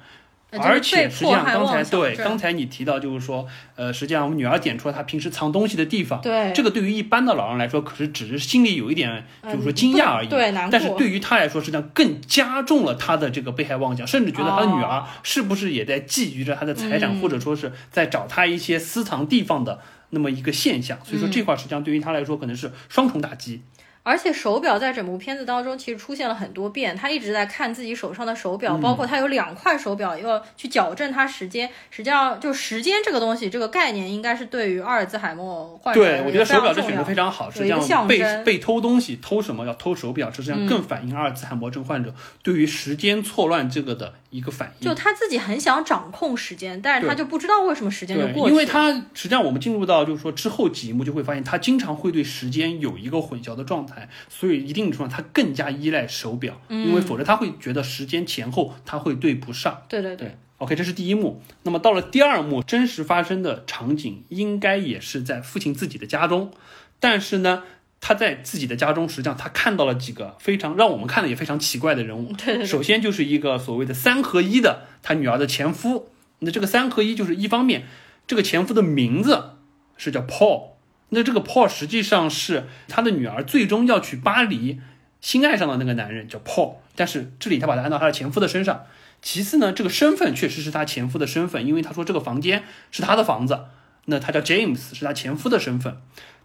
[0.57, 6.21] 而且实际上，刚才对刚才你提到，就是说，呃，实际上我们女儿点出了她平时藏东西的地方。
[6.21, 10.29] 对，这个对于一般的老人来说，可是只是心里有一点，就是说惊讶而已。
[10.29, 10.71] 对，难过。
[10.71, 19.81] 但是对于他来说，实际上更加重了他的这个被害妄想，甚至觉得他的女儿是不是也在觊觎着他的财产，或者说是在找他一些私藏地方的
[20.11, 20.97] 那么一个现象。
[21.03, 23.63] 所以说这块实际上对于他来说，可能是双重打击。
[24.05, 31.69] 而且手表在整部片子当中其实出现了很多遍，他一直在看自己手上的手表，包括他有两块手表要去矫正他时间。
[31.91, 38.23] 实际上，就时间这个东西，这个概念应该是对于阿尔兹海默患者对我觉得手表这选择非常好，实际上被。
[38.45, 44.89] 被偷东西偷什么要偷手表，实际上更反映阿尔兹海默症患者对于时间错乱这个的一个反应。
[44.89, 48.49] 就他自己很想掌控时间，但是他就不知道为什么时间就过去了。
[48.51, 54.09] 因为他实际上我们进入到就是说之后几幕就会发现，他经常会对时间有一个混淆的状态。
[54.29, 59.83] 所以一定程度上，他更加依赖手表，因为否则他会觉得时间前后他会对不上。
[59.89, 61.41] 对对对，OK，这是第一幕。
[61.63, 66.51] 那么到了第二幕，真实发生的场景应该也是在父亲自己的家中，
[66.99, 67.63] 但是呢，
[68.07, 72.31] 他在自己的家中，实际上他看到了几个非常让我们看的也非常奇怪的人物。
[72.37, 72.67] 对对。
[72.67, 76.11] 首先就是一个所谓的三合一的他女儿的前夫。
[76.41, 77.85] 那这个三合一就是一方面，
[78.27, 79.53] 这个前夫的名字
[79.97, 80.73] 是叫 Paul。
[81.09, 84.81] 那这个 Paul 实际上是他的女儿最终要去巴黎，
[85.23, 88.85] 心爱上的那个男人叫 Paul，但是这里他把他按到他的前夫的身上。
[89.23, 93.61] 其次呢，这个身份确实是他前夫的身份，因为他说这个房间是他的房子，
[94.07, 95.97] 那他叫 James 是他前夫的身份。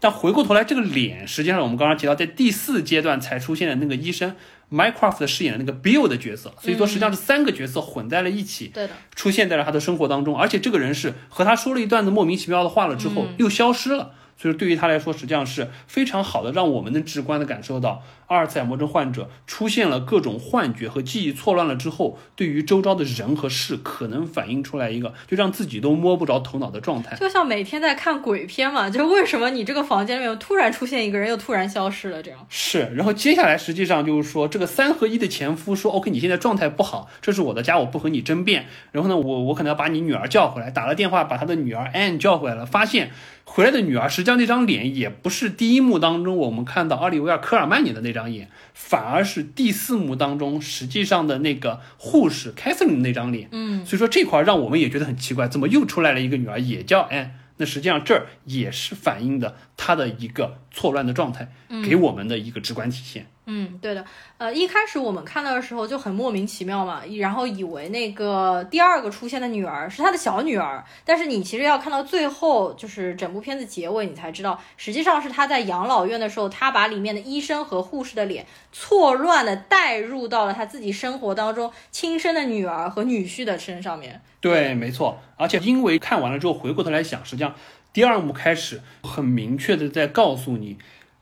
[0.01, 4.33] 但回过头来，这个脸实际上我们刚刚提到，在第四阶段才出现的那个医生
[4.71, 14.13] Mycroft 饰演的那个 Bill 的角色，所以说实际上是三个角色混在了一起，对的，出现在了他的生活当中，而且这个人是和他说了一段子莫名其妙的话了之后又消失了。
[14.41, 27.17] 所以对于他来说，实际上是非常好的，让我们能直观的感受到阿尔茨海默症患者出现了各种幻觉和记忆错乱了之后，对于周遭的人和事可能反映出来一个就让自己都摸不着头脑的状态。
[27.17, 32.23] 就像每天在看鬼片嘛，就为什么你这个房间里面突然出现一个人，又突然消失了？
[32.23, 32.89] 这样是。
[32.95, 38.67] 然后接下来实际上就是说，这个三合一的前夫说：“OK，你现在状态不好，这是我的家，我不和你争辩。
[38.93, 43.11] 然后呢，我我可能要把你女儿叫回来，打了电话把他的女儿 Anne 叫回来了，发现。”
[43.51, 53.49] 回来的女儿，实际上那张脸也不是第一幕当中我们看到奥利维尔·科尔曼演的那张脸，反而是第四幕当中实际上的那个护士凯瑟琳那张脸。
[53.51, 57.35] 嗯，所以说这块让我们也觉得很奇怪，怎么又出来了一个女儿也叫安？
[57.57, 61.51] 那实际上这儿也是反映的她的一个错乱的状态，
[61.83, 63.23] 给我们的一个直观体现。
[63.23, 64.05] 嗯，嗯对的，
[64.37, 84.21] 呃，一开始我们看到的时候就很莫名其妙嘛，然后以为那个第二个出现的女儿是他的小女儿，但是你其实要看到最后，就是整部片子结尾，你才知道，实际上是他在养老院的时候，他把里面的医生和护士的脸错乱的带入到了他自己生活当中亲生的女儿和女婿的身上面。
[84.39, 87.55] 对，没错，而且因为看完了之后回过头来想，实际上
[87.91, 90.77] 第二幕开始很明确的在告诉你，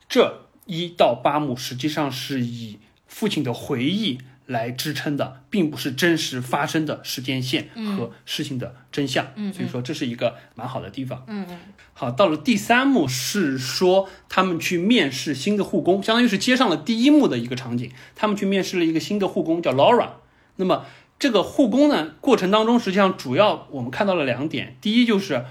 [0.06, 0.42] 这。
[0.68, 9.26] 一到八幕实际上是以父亲的回忆来支撑的，并不是真实发生的时间线和事情的真相。
[9.34, 11.24] 嗯，所以说这是一个蛮好的地方。
[11.26, 11.58] 嗯嗯。
[11.94, 17.90] 好，到了第三幕是说他们去面试新的护工，相当于是接上了第一幕的一个场景。
[18.14, 20.10] 他们去面试了一个新的护工，叫 Laura。
[20.56, 20.84] 那么
[21.18, 25.44] 这个护工呢，过程当中实际上主要我们看到了两点，第一就是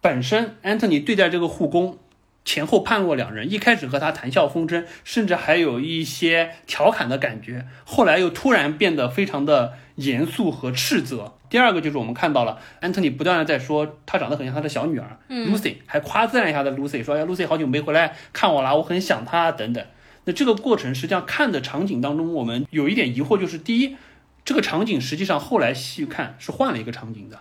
[0.00, 1.98] 本身 Anthony 对待这个护工。
[2.44, 11.34] 前后判若两人，一开始和他谈笑风生，甚至还有一些调侃的感觉，后来又突然变得非常的严肃和斥责。
[11.48, 19.84] 第二个就是我们看到了安特尼不断的在说他长得很像他的小女儿 Lucy，还夸赞了一下的 Lucy，说呀 Lucy 好久没回来看我啦，我很想她等等。
[20.24, 23.96] 那这个过程实际上看的场景当中，我们有一点疑惑，就是第一，
[24.44, 27.40] 这个场景实际上后来细看是换了一个场景的。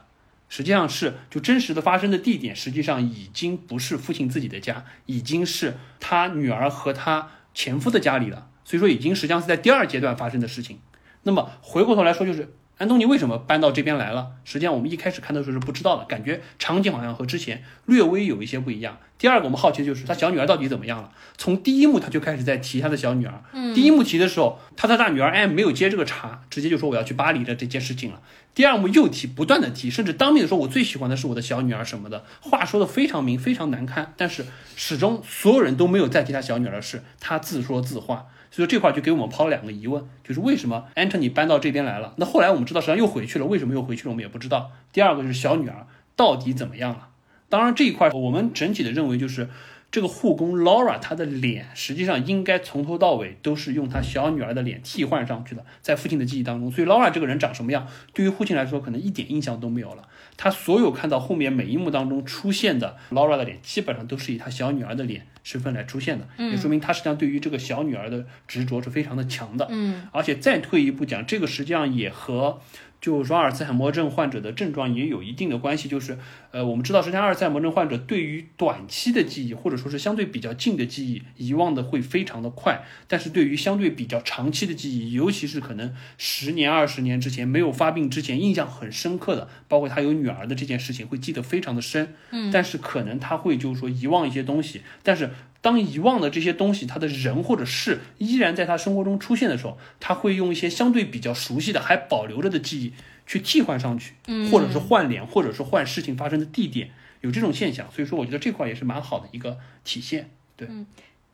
[0.52, 8.50] 实际上是，就真实的发生的地点，实际上已经不是父亲自己的家，已经是他女儿和他前夫的家里了。
[8.66, 10.80] 所以说，已经实际上是在第二阶段发生的事情。
[11.24, 14.32] 那么回过头来说，就是安东尼为什么搬到这边来了？
[14.44, 18.98] 实际上我们一开始看的时候是不知道的，感觉场景好像和之前略微有一些不一样。
[19.20, 21.12] 第二个我们好奇的就是他小女儿到底怎么样了？
[21.38, 23.44] 从第一幕他就开始在提他的小女儿。
[23.54, 28.20] 嗯，第一幕提的时候，他的大女儿哎没有接这个茬，直接就说我要去巴黎的这件事情了。
[28.56, 34.12] 第二幕又提，不断的提，甚至当面说我最喜欢的是我的小女儿什么的，话说的非常明，非常难堪。
[34.18, 34.44] 但是
[34.76, 38.26] 始终所有人都没有再提他小女儿的事，他自说自话。
[38.52, 42.14] 所以这块就给我们抛了两个疑问，就是为什么 Anthony 搬到这边来了？
[42.18, 44.12] 那后来我们知道，实际上又回去了，为什么又回去了？
[44.12, 44.72] 我们也不知道。
[44.92, 47.08] 第二个就是小女儿到底怎么样了？
[47.50, 49.50] 当然这一块我们整体的认为就是。
[49.92, 60.08] 这个护工 Laura 她的脸实际上应该从头到尾都是用她小女儿的脸替换上去的，在父亲的记忆当中，所以 Laura 这个人长什么样，对于父亲来说可能一点印象都没有了。
[60.38, 69.68] 他所有看到后面每一幕当中出现的 Laura 的脸，基本上都是以他小女儿的脸身份来出现的，也说明他实际上对于这个小女儿的执着是非常的强的。
[69.70, 72.62] 嗯，而且再退一步讲，这个实际上也和。
[73.02, 76.20] 就说阿尔茨海默症患者的症状也有一定的关系，就是，
[76.52, 92.14] 呃，我们知道，实际上阿尔茨海默症患者对于短期的记忆，或者说是相对比较近的记忆，遗忘的会非常的快，但是对于相对比较长期的记忆，尤其是可能十年、二十年之前没有发病之前印象很深刻的，包括他有女儿的这件事情，会记得非常的深。
[92.30, 95.32] 嗯，但是可能他会就是说遗忘一些东西，但是。
[95.62, 102.94] 当遗忘的这些东西，他的人或者事依然在他生活中出现的时候，他会用一些相对比较熟悉的、还保留着的记忆
[103.28, 104.16] 去替换上去，
[104.52, 106.90] 或者是换脸，或者是换事情发生的地点，
[107.22, 107.88] 有这种现象。
[107.96, 110.32] 所以说，我觉得这块也是蛮好的一个体现。
[110.58, 110.88] 对，嗯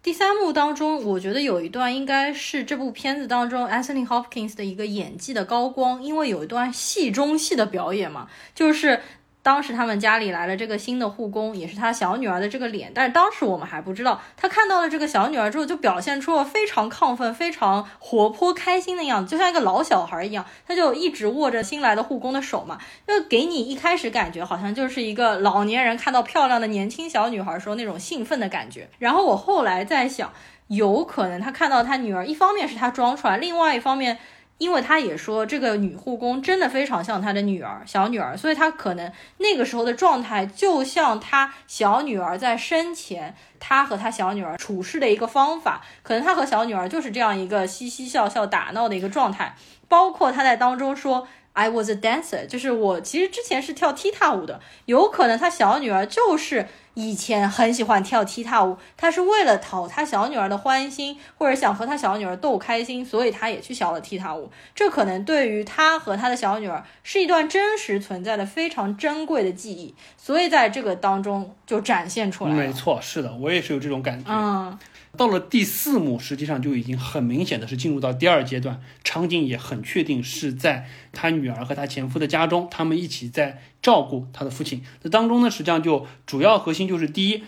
[0.03, 8.99] 第三幕当中，我觉得有一段应该是这部片子当中 Anthony Hopkins 的一个演技的高光，因为有一段戏中戏的表演嘛，就是。
[9.47, 14.19] 当时他们家里来了这个新的护工，也是他小女儿的这个脸，但是当时我们还不知道。
[14.35, 20.43] 他看到了这个小女儿之后，就表现出了非常亢奋、非常活泼、开心的样子，就像一个老小孩一样。
[20.67, 28.89] 他就一直握着新来的护工的手嘛，就给你一开始感觉好像就是一个老年人看到漂亮的年轻小女孩时候那种兴奋的感觉。
[28.99, 30.33] 然后我后来在想，
[30.67, 34.17] 有可能他看到他女儿，一方面是他装出来，另外一方面。
[34.57, 49.55] 因为他也说这个女护工真的非常像他的女儿小女儿，所以他可能那个时候的状态就像他小女儿在生前，他和他小女儿处事的一个方法，可能他和小女儿就是这样一个嘻嘻笑笑打闹的一个状态，
[49.87, 51.27] 包括他在当中说。
[51.57, 64.51] I was a dancer，就是我其实之前是跳踢踏舞的，有可能他小女儿就是以前很喜欢跳踢踏舞，他是为了讨他小女儿的欢心，或者想和他小女儿逗开心，所以他也去学了踢踏舞。
[64.75, 74.29] 这可能对于他和他的小女儿是一段真实存在的非常珍贵的记忆，所以在这个当中就展现出来没错，是的，我也是有这种感觉。
[74.31, 74.77] 嗯。
[75.15, 84.83] 到了第四幕，实际上就已经很明显的是进入到第二阶段，场景也很确定是在他女儿和他前夫的家中，他们一起在照顾他的父亲。
[85.01, 87.43] 这当中呢，实际上就主要核心就是第一，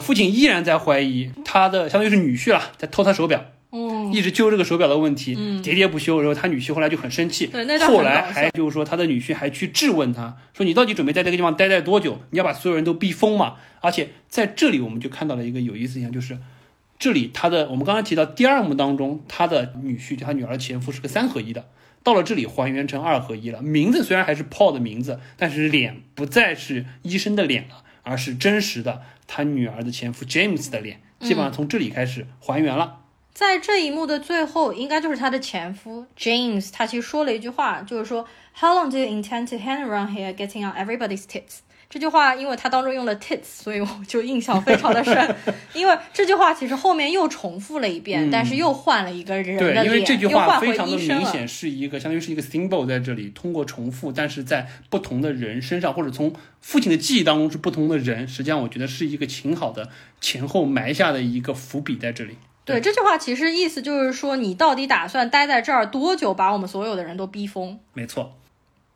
[0.00, 6.20] 父亲依然在怀疑他的相当于是女婿了，在偷他手表，嗯，一直揪这个手表的问题，嗯，喋喋不休。
[6.20, 7.48] 然后他女婿后来就很生气，
[7.86, 12.20] 后来还就是说他的女婿还去质问他，说你到底准备在这个地方待待多久？
[12.30, 13.54] 你要把所有人都逼疯吗？
[13.80, 16.36] 而且在这里我们就看到了一个有意思现象，就是。
[17.02, 21.68] 这里他的，我们刚刚提到第二幕当中，他的女婿他女儿前夫是个三合一的，
[22.04, 23.60] 到了这里还原成二合一了。
[23.60, 33.00] 名字虽然还是 Paul 的名字，但是脸不再是医生的脸了，而是真实的他女儿的前夫 James 的脸，基本上从这里开始还原了。
[33.34, 41.62] 在这一幕的最后，应该就是他的前夫 James，他其实说了一句话，就是说 How long do you intend to hang around here, getting on everybody's tits？
[41.92, 45.36] 这句话，因为它当中用了 tits，所以我就印象非常的深。
[45.74, 62.38] 因为这句话其实后面又重复了一遍，但是又换了一个人的脸，因为这句话非常的明显是一个，相当于是一个 symbol 在这里，通过重复，但是在不同的人身上，或者从父亲的记忆当中是不同的人，实际上我觉得是一个挺好的前后埋下的一个伏笔在这里。
[62.64, 67.78] 对这句话，其实意思就是说，你到底打算待在这儿多久，把我们所有的人都逼疯？
[67.92, 68.38] 没错。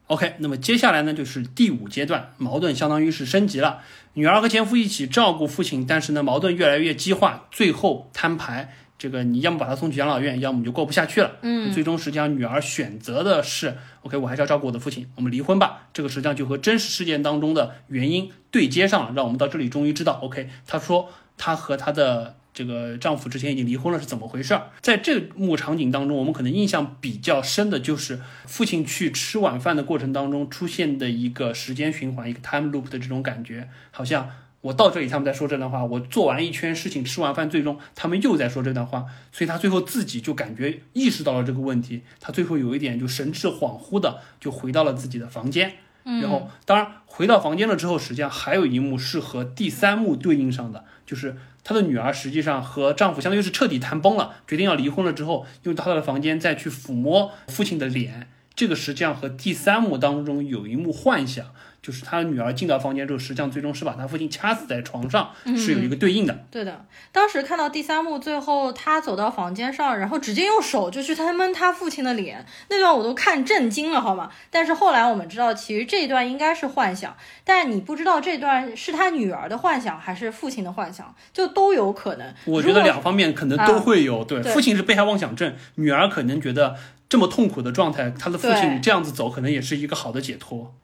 [0.09, 3.81] OK，那么接下来呢，就是第五阶段，矛盾相当于是升级了。
[4.15, 8.73] 女儿和前夫一起照顾父亲，但是呢，矛盾越来越激化，最后摊牌。
[8.99, 11.33] 这个你要么把他送去养老院，要么就过不下去了。
[11.43, 15.89] 嗯，最终实际上女儿选择的是 OK，我还是要照顾我的父亲，我们离婚吧。
[15.93, 22.37] 这个实际上就和真实事件当中的原因对接上了，让我们到这里终于知道 OK，他说他和他的。
[22.57, 24.59] 这个丈夫之前已经离婚了，是怎么回事？
[24.81, 34.31] 在这幕场景当中，我们可能印象比较深的就是父亲去吃晚饭的过程当中出现的一个时间循环，一个 time loop 的这种感觉，好像
[34.63, 45.75] 我到这里他们在说这段话，我做完一圈事情，吃完饭，最终他们又在说这段话，所以他最后自己就感觉意识到了这个问题，他最后有一点就神志恍惚的就回到了自己的房间。
[46.23, 51.37] 然后，当然回到房间了之后，实际上还有一幕是和第三幕对应上的，就是
[51.69, 61.47] 她的女儿实际上和丈夫相当于是彻底谈崩了，决定要离婚了之后，用到她的房间再去抚摸父亲的脸，这个实际上和第三幕当中有一幕幻想。
[61.83, 66.37] 就是他女儿进到房间之后，实际上最终是把他父亲掐死在床上，是有一个对应的。
[66.51, 74.33] 对的，当时看到第三幕，最后他走到房间上，然后直接用手就去他闷他父亲的脸，那段我都看震惊了，好吗？
[74.51, 82.35] 但是后来我们知道，其实这一段应该是幻想，但你不知道这段是他女儿的幻想还是父亲的幻想，就都有可能。
[82.47, 84.25] 我觉得两方面可能都会有。
[84.25, 86.75] 对，父亲是被害妄想症，女儿可能觉得
[87.09, 90.75] 这么痛苦的状态，他的父亲这样子走，可能也是一个好的解脱。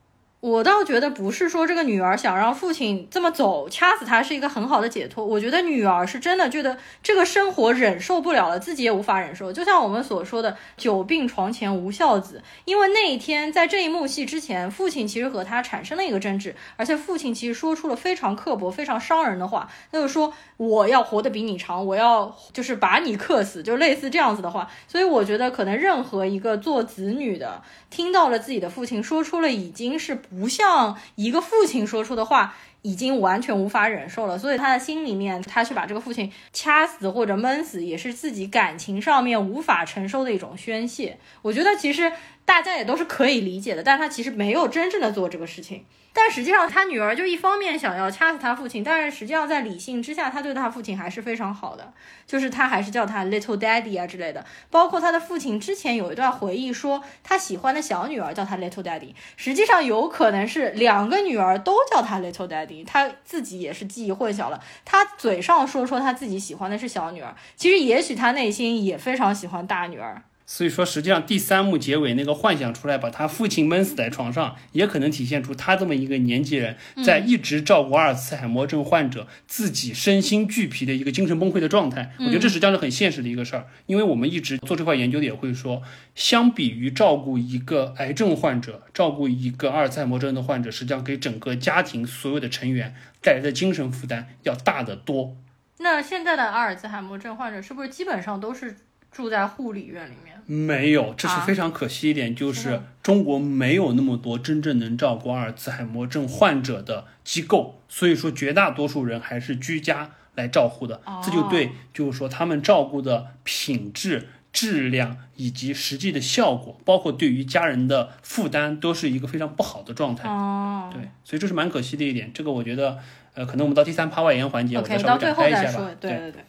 [0.42, 5.24] 我倒觉得不是说这个女儿想让父亲这么走掐死他是一个很好的解脱。
[5.24, 9.52] 我觉得女儿是真的觉得这个生活忍受不了了，自己也无法忍受。
[9.52, 24.68] 就像我们所说的“久病床前无孝子”，因为那一天在这一幕戏之前，父亲其实和他产生了一个争执，而且父亲其实说出了非常刻薄、非常伤人的话，他就说我要活得比你长，我要就是把你克死，就类似这样子的话。
[24.88, 30.20] 所以我觉得可能任何一个做子女的听到了自己的父亲说出了已经是。
[30.38, 41.18] 不像一个父亲说出的话，已经完全无法忍受了，所以他的心里面，他去把这个父亲掐死或者闷死，也是自己感情上面无法承受的一种宣泄。
[41.42, 42.12] 我觉得其实
[42.44, 45.84] 大家也都是可以理解的，但他其实没有真正的做这个事情。
[46.14, 51.90] 但实际上，他女儿就一方面想要掐死他父亲，但是实际上在理性之下，他对他父亲还是非常好的，
[52.26, 54.44] 就是他还是叫他 little daddy 啊之类的。
[54.68, 64.62] 包括他的父亲之前有一段回忆说，他喜欢的小女儿叫他 little daddy，实际上有可能是两个女儿都叫他 little daddy，他自己也是记忆混淆了。
[64.84, 70.22] 他嘴上说说他自己喜欢的是小女儿，其实也许他内心也非常喜欢大女儿。
[70.44, 82.12] 所以说，实际上第三幕结尾那个幻想出来把他父亲闷死在床上，也可能体现出他这么一个年纪人在一直照顾阿尔茨海默症患者，自己身心俱疲的一个精神崩溃的状态。
[82.18, 85.80] 我觉得这实际上是很现实的一个事儿，因为我们一直做这块研究的也会说，
[86.14, 95.36] 相比于照顾一个癌症患者，照顾一个阿尔茨海默症的患者，实际上给整个家庭所有的成员带来的精神负担要大得多。
[95.78, 98.76] 那现在的阿尔茨海默症患者是不是基本上都是？
[99.12, 120.28] 住在护理院里面没有，这是非常可惜一点，就是中国没有那么多真正能照顾阿尔茨海默症患者的机构，所以说绝大多数人还是居家来照护的，这就对，就是说他们照顾的品质、质量以及实际的效果，包括对于家人的负担，都是一个非常不好的状态。
[120.28, 122.98] 哦，对，所以这是蛮可惜的一点，这个我觉得，
[123.34, 125.90] 呃，可能我们到第三趴外延环节，我再稍微展开一下吧。
[126.00, 126.44] 对对对。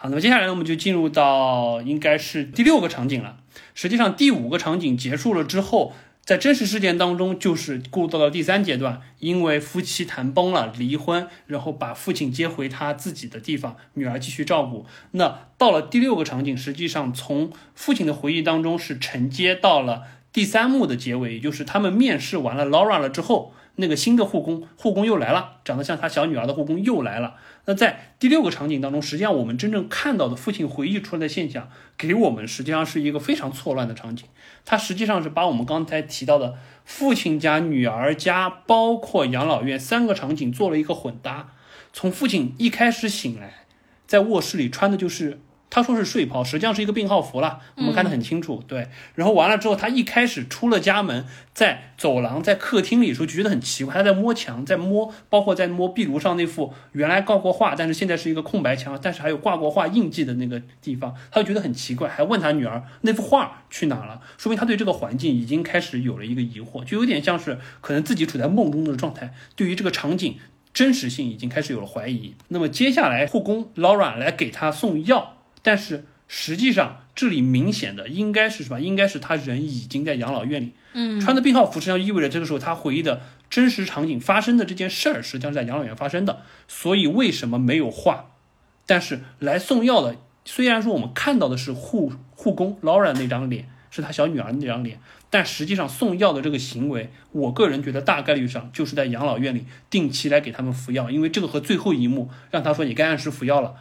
[0.00, 3.38] 好，那么接下来呢，我们就进入到应该是第六个场景了。
[3.74, 5.92] 实际上，第五个场景结束了之后，
[6.24, 14.86] 在真实事件当中，就是过渡到了第三阶段，因为夫妻谈崩了，离婚，然后把父亲接回他自己的地方，女儿继续照顾。
[15.10, 27.36] 那到了第六个场景，实际上从父亲的回忆当中是承接到了第三幕的结尾，也就是他们面试完了 Laura 了之后，那个新的护工，护工又来了，长得像他小女儿的护工又来了。
[27.66, 34.26] 那在第六个场景当中，实际上我们真正看到的父亲回忆出来的现象，给我们实际上是一个非常错乱的场景。
[34.64, 41.54] 他实际上是把我们刚才提到的父亲家、女儿家，包括养老院三个场景做了一个混搭。
[41.92, 43.66] 从父亲一开始醒来，
[44.06, 45.40] 在卧室里穿的就是。
[45.70, 47.60] 他说是睡袍，实际上是一个病号服了。
[47.76, 48.88] 我们看得很清楚，对。
[49.14, 70.38] 然后完了之后，他一开始出了家门，在走廊、在客厅里的时候就觉得很奇怪，他在摸墙，在摸，包括在摸壁炉上那幅原来挂过画，但是现在是一个空白墙，但是还有挂过画印记的那个地方，他就觉得很奇怪，还问他女儿那幅画去哪了，说明他对这个环境已经开始有了一个疑惑，就有点像是可能自己处在梦中的状态，对于这个场景
[70.72, 72.34] 真实性已经开始有了怀疑。
[72.48, 75.34] 那么接下来护工 Laura 来给他送药。
[75.62, 78.80] 但是实际上，这里明显的应该是什么？
[78.80, 86.42] 应该是他人已经在养老院里，嗯，穿的病号服，实际上意味着这个时候他回忆的真实场景发生的这件事儿，实际上是在养老院发生的。
[86.68, 88.26] 所以为什么没有画？
[88.86, 95.00] 但是来送药的，虽然说我们看到的是护护工 Laura 那张脸，是他小女儿那张脸，
[95.30, 103.74] 但实际上送药的这个行为，我个人觉得大概率上就是在养老院里定期来给他们服药，因为这个和最后一幕让他说你该按时服药了。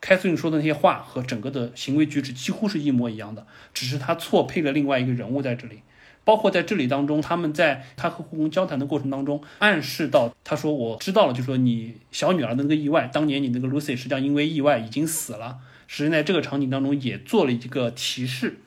[0.00, 5.82] 凯瑟琳说的那些话和整个的行为举止几乎是一模一样的，只是他错配了另外一个人物在这里。
[6.22, 15.58] 包括在这里当中，他们在他和护工交谈的过程当中，暗示到他说我知道了，就说你小女儿的那个意外，当年你那个 Lucy 实际上因为意外已经死了。
[15.86, 18.60] 实际上在这个场景当中也做了一个提示，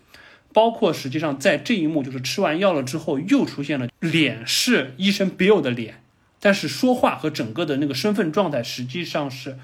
[0.52, 6.02] 包括实际上在这一幕就是吃完药了之后，又出现了脸是医生 Bill 的脸，
[6.40, 9.58] 但是说话和整个的那个身份状态实际上是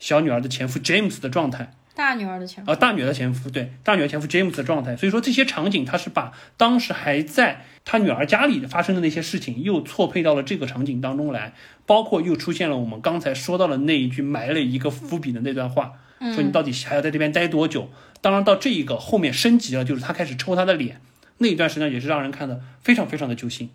[0.00, 1.72] 小女儿的前夫 James 的状态。
[1.94, 4.96] 大女儿的前夫啊，大女儿的前夫，对，大女儿前夫 James 的状态。
[4.96, 11.52] 所以说这些场景，他是把当时还在他女儿家里发生的那些事情，又错配到了这个场景当中来，
[11.84, 15.92] 包括又出现了我们刚才说到的那一句埋了一个伏笔的那段话。
[16.34, 17.90] 说你到底还要在这边待多久？
[18.20, 21.00] 当然到这一个后面升级了，就是他开始抽他的脸，
[21.38, 23.70] 那一段实际上也是让人看的非常非常的揪心。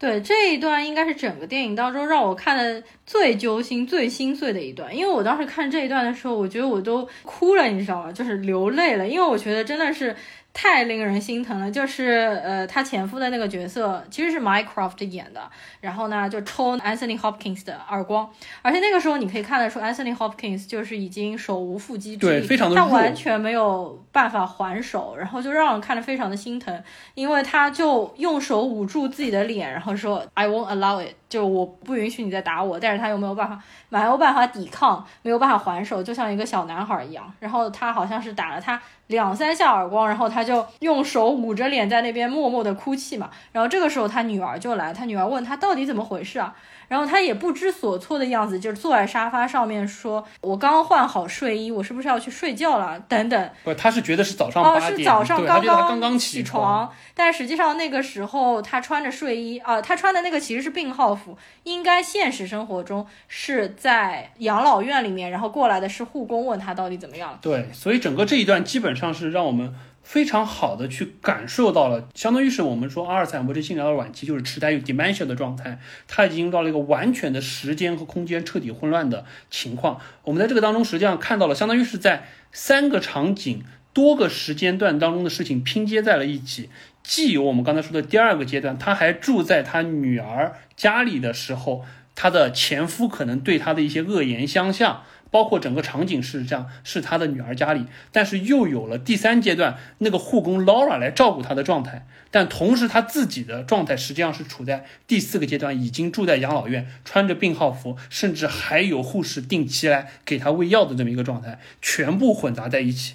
[0.00, 8.10] 对这一段应该是整个电影当中让我看的最揪心、最心碎的一段，因为我当时看这一段的时候，我觉得我都哭了，你知道吗？
[8.10, 10.16] 就是流泪了，因为我觉得真的是。
[10.52, 15.40] 太令人心疼了，就是呃，他前夫的那个角色其实是 Minecraft 演的，
[15.80, 18.28] 然后呢就抽 Anthony Hopkins 的耳光，
[18.60, 26.82] 而且那个时候你可以看得出 Anthony Hopkins 就是已经手无缚鸡之力，对，非常的他完全没有办法还手，然后就让人看得非常的心疼，
[27.14, 33.58] 因为他就用手捂住自己的脸，然后说 I won't allow it，就我不允许你再打我，但是他又没有办法，
[33.88, 38.78] 没有办法抵抗，没有办法还手，就像一个小男孩一样，然后他好像是打了他。
[39.06, 43.28] 两三下耳光，然后他就用手捂着脸在那边默默的哭泣嘛。
[43.50, 46.54] 然后这个时候他女儿就来，他女儿问他到底怎么回事啊？
[46.90, 53.50] 然后他也不知所措的样子，就是坐在沙发上面说：“我刚换好睡衣，我是不是要去睡觉了？”等等。
[53.62, 56.92] 不，他是觉得是早上哦，是早上刚刚刚起床。
[57.14, 67.38] 但实际上那个时候他穿着睡衣啊，他穿的那个其实是病号服，应该现实生活中是在养老院里面，然后过来的是护工问他到底怎么样。
[67.40, 69.72] 对，所以整个这一段基本上是让我们。
[70.10, 80.00] 非常好的去感受到了，相当于是我们说阿尔茨海默症性疗的晚期，就是痴呆有 dementia 的状态，他已经到了一个完全的时间和空间彻底混乱的情况。
[80.24, 86.70] 我们在这个当中实际上看到了，相当于是在三个场景、多个时间段当中的事情拼接在了一起。
[87.04, 91.84] 既有我们刚才说的第二个阶段，他还住在他女儿家里的时候，
[92.16, 95.04] 他的前夫可能对他的一些恶言相向。
[95.30, 113.14] 包括整个场景是这样，是他的女儿家里，但是又有了第三阶段那个护工 Laura 来照顾他的状态，但同时他自己的状态实际上是处在第四个阶段，已经住在养老院，穿着病号服，甚至还有护士定期来给他喂药的这么一个状态，全部混杂在一起。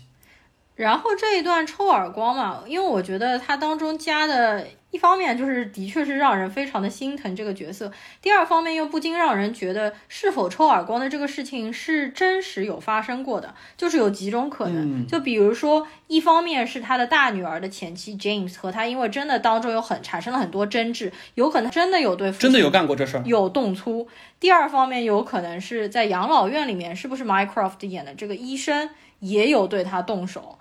[0.76, 4.66] 然后这一段抽耳光嘛，因为我觉得它当中加的。
[4.92, 24.08] 一方面就是的确是让人非常的心疼这个角色，第二方面又不禁让人觉得是否抽耳光的这个事情是真实有发生过的，就是有几种可能，就比如说一方面是他的大女儿的前妻 James 和他因为真的当中有很产生了很多争执，有可能真的有对真的有干过这事儿，有动粗。
[24.40, 28.90] 第二方面有可能是在养老院里面，是不是 Mycroft 演的这个医生
[29.20, 30.58] 也有对他动手？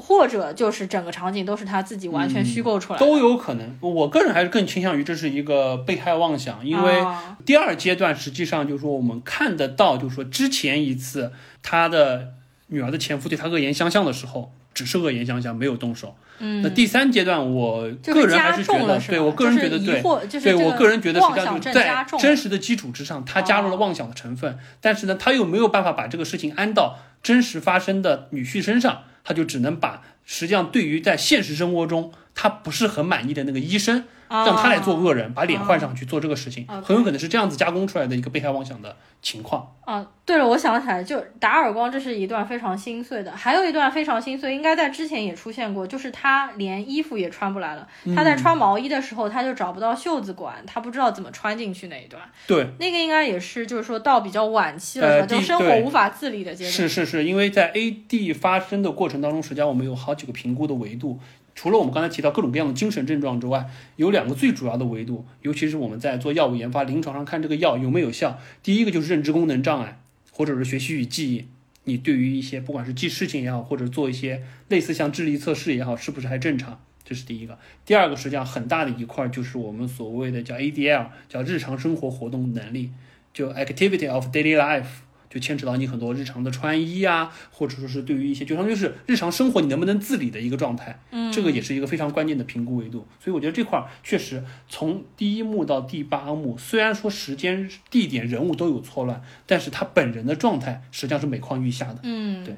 [0.00, 3.76] 或者就是整个场景都是他自己完全虚构出来，都有可能。
[3.80, 7.04] 我个人还是更倾向于这是一个被害妄想，因为
[7.44, 11.32] 第二阶段实际上就是说我们看得到，就是说之前一次
[11.64, 12.34] 他的
[12.68, 16.14] 女儿的前夫对他恶言相向的时候，只是恶言相向，没有动手。
[16.38, 20.00] 嗯，那第三阶段，我个人还是觉得，对我个人觉得对，
[20.40, 29.02] 对我个人觉得实际上在真实的基础之上，他加入了妄想的成分，但是呢，他又没有办法把这个事情安到真实发生的女婿身上。
[29.24, 34.04] 他就只能把实际上对于在现实生活中他不是很满意的那个医生。
[34.28, 39.74] 让他来做恶人，把脸换上去做这个事情，很有可能是这样子加工出来的一个被害妄想的情况。
[39.84, 43.32] 啊，对了，我想起来，就打耳光，这是一段非常心碎的。
[43.34, 47.88] 还有一段非常心碎，应该在之前也出现过，就是他连衣服也穿不来了。
[48.14, 52.22] 他在穿毛衣的时候，他就找不到袖子管，他不知道怎么穿进去那一段。
[52.46, 56.72] 对，那个应该也是，就是说到比较晚期了，就生活无法自理的阶段。
[56.72, 61.18] 是是是，因为在 AD 发生的过程当中，实际上我们有好几个评估的维度。
[61.58, 68.38] 除了我们刚才提到各种各样的精神症状之外，有两个最主要的维度，尤其是我们在做药物研发、临床上看这个药有没有效。
[68.62, 69.98] 第一个就是认知功能障碍，
[70.30, 71.46] 或者是学习与记忆，
[71.82, 76.80] 你对于一些不管是记事情也好，或者做一些类似像智力测试也好，是不是还正常？
[77.04, 77.58] 这是第一个。
[77.84, 82.92] 第二个实际上很大的一块就是我们所谓的叫 ADL，叫日常生活活动能力，
[83.34, 84.86] 就 Activity of Daily Life。
[85.30, 93.06] 就牵扯到你很多日常的穿衣啊，或者说是对于一些，就相当于是日常生活你能不能自理的一个状态，嗯，这个也是一个非常关键的评估维度。
[93.22, 102.56] 所以我觉得这块儿确实从第一幕到第八幕，虽然说时间、地点、人物都有错乱，但是他本人的状态实际上是每况愈下的，嗯，对。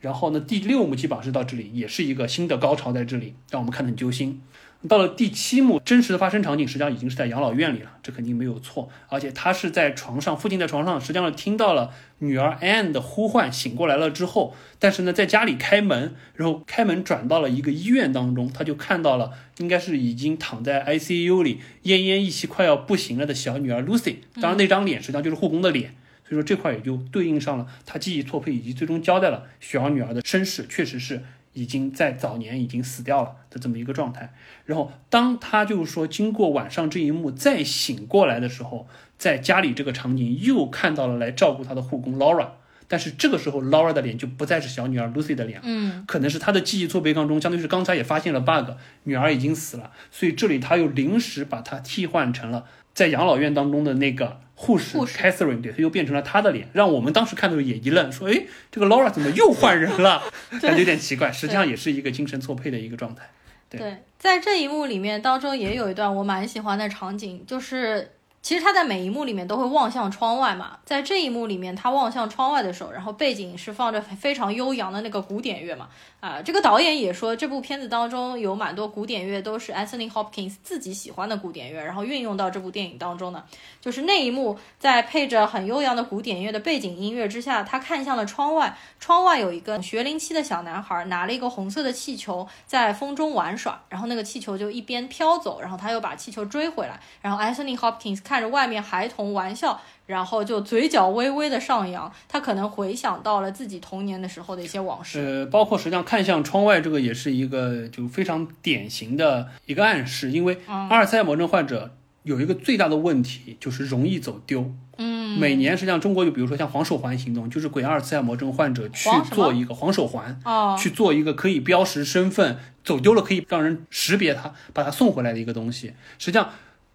[0.00, 4.40] 然后呢，第六幕基本上是到这里，也是一个新的高潮在这里，让我们看得很揪心。
[4.86, 8.88] 到了第七幕，真实的发生场景实际上已经是在养老院里了，这肯定没有错。
[9.08, 24.18] 而且他是在床上，父亲在床上，实际上听到了女儿 Anne 的呼唤，醒过来了之后，但是呢，在家里开门，然后开门转到了一个医院当中，他就看到了应该是已经躺在 ICU 里奄奄一息、快要不行了的小女儿 Lucy。
[24.40, 25.94] 当然，那张脸实际上就是护工的脸。
[26.28, 31.22] 所以说这块也就对应上了他记忆错配，以及最终交代了雪儿女儿的身世，确实是
[31.58, 34.32] 已经在早年已经死掉了的这么一个状态。
[34.64, 38.86] 然后当他就是说经过晚上这一幕再醒过来的时候，
[39.18, 42.48] 在家里这个场景又看到了来照顾他的护工 Laura，
[42.86, 48.70] 但是这个时候 Laura 的脸就不再是小女儿 Lucy 的脸，嗯，可能是他的记忆错配当中，相当于是刚才也发现了 bug，
[49.04, 54.40] 女儿已经死了，所以这里他又临时把她替换成了在养老院当中的那个。
[54.60, 58.42] 护士 Catherine 对，他又变成了他的脸，让我们当时看的时候也一愣，说：“哎，
[58.72, 60.22] 这个 Laura 怎么又换人了？
[60.60, 63.30] 感觉有点奇怪。”实际上也是一个精神错配的一个状态。
[63.70, 68.12] 对，在这一幕里面当中也有一段我蛮喜欢的场景，就是。
[68.40, 75.88] 其实他在每一幕里面都会望向窗外嘛，在这一幕里面，他望向窗外的时候，然后背景是放着非常悠扬的那个古典乐嘛。
[76.20, 83.44] 啊，这个导演也说，这部片子当中有蛮多古典乐都是 Anthony Hopkins 自己喜欢的古典乐，然后运用到这部电影当中呢。
[83.80, 99.80] 就是那一幕，在配着很悠扬的古典乐的背景音乐之下，他看向了窗外，窗外有一个学龄期的小男孩拿了一个红色的气球在风中玩耍，然后那个气球就一边飘走，然后他又把气球追回来，然后 Anthony Hopkins 看着外面孩童玩笑。
[100.08, 105.20] 然后就嘴角微微的上扬，他可能回想到了自己童年的时候的一些往事。
[105.20, 114.72] 呃，包括实际上看向窗外，这个也是一个就非常典型的一个暗示，因为阿尔茨海默症患者有一个最大的问题就是容易走丢。
[114.96, 125.92] 嗯，每年实际上中国就比如说像黄手环行动，就是给阿尔茨海默症患者去做一个黄手环，哦，去做一个可以标识身份，走丢了可以让人识别他，把他送回来的一个东西。
[126.18, 126.48] 实际上。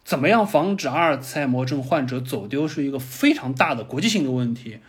[0.03, 4.79] 怎么样防止阿尔茨海默症患者走丢是一个非常大的国际性的问题。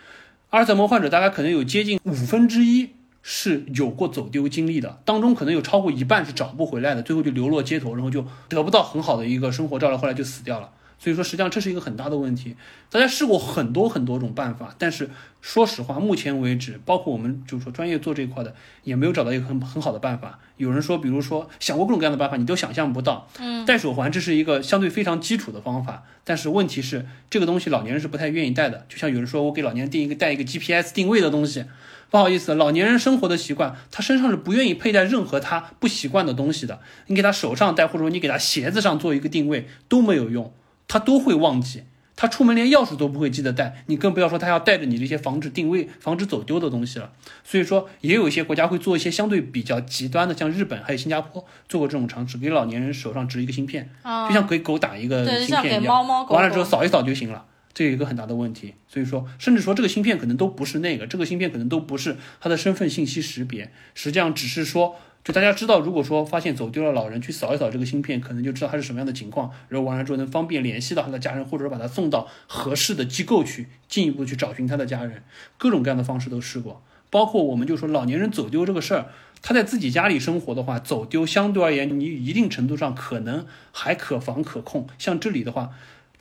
[0.51, 2.91] 阿尔茨海默患者大概可能有接近五分之一
[3.23, 10.71] 是有过走丢经历的，当中可能有超过一半是找不回来的，最后就流落街头，然后就得不到很好的一个生活照料，后来就死掉了。
[11.05, 12.57] 所以说，实际上这是一个很大的问题。
[12.89, 15.11] 大家试过很多很多种办法，但是
[15.43, 20.39] 说实话，目前为止，包括我们就是说专业做这一块的，也没有找到一个很很好的办法。
[20.57, 23.29] 有人说，比如说想过各种各样的办法，你都想象不到。
[23.39, 28.87] 嗯，戴手环这是一个相对非常基础的方法，但是问题是这个东西老年人是不太愿意戴的。
[28.89, 31.67] 就像有人说我给老年人定一个带一个 GPS 定位的东西，
[32.09, 36.81] 不好意思，老年人生活的习惯，他身上是不愿意佩戴任何他不习惯的东西的。
[37.09, 40.51] 你给他手上戴，或者说你给他鞋子上做一个定位都没有用。
[40.87, 41.83] 他都会忘记，
[42.17, 47.11] 他出门连钥匙都不会记得带，你更不要说他要带着你这些防止定位、防止走丢的东西了。
[47.43, 53.91] 所以说，也有一些国家会做一些相对比较极端的，像日本还有新加坡做过这种尝试，给老年人手上植一个芯片，
[54.29, 57.47] 就像给狗打一个芯片一样，完了之后扫一扫就行了。
[57.73, 64.95] 这有一个很大的问题，所以说，甚至说这个芯片可能都不是那个，这个芯片可能都不是他的身份信息识别，实际上只是说。
[65.25, 75.23] 就大家知道，如果说发现走丢了老人，去扫一扫这个芯片，可能就知道他是什么样的情况，然后完了之后能方便联系到他的家人，或者说把他送到合适的机构去，进一步去找寻他的家人。
[75.57, 79.07] 各种各样的方式都试过，包括我们就说老年人走丢这个事儿，
[79.41, 84.87] 他在自己家里生活的话，走丢相对而言，你一定程度上可能还可防可控。
[84.99, 85.71] 像这里的话，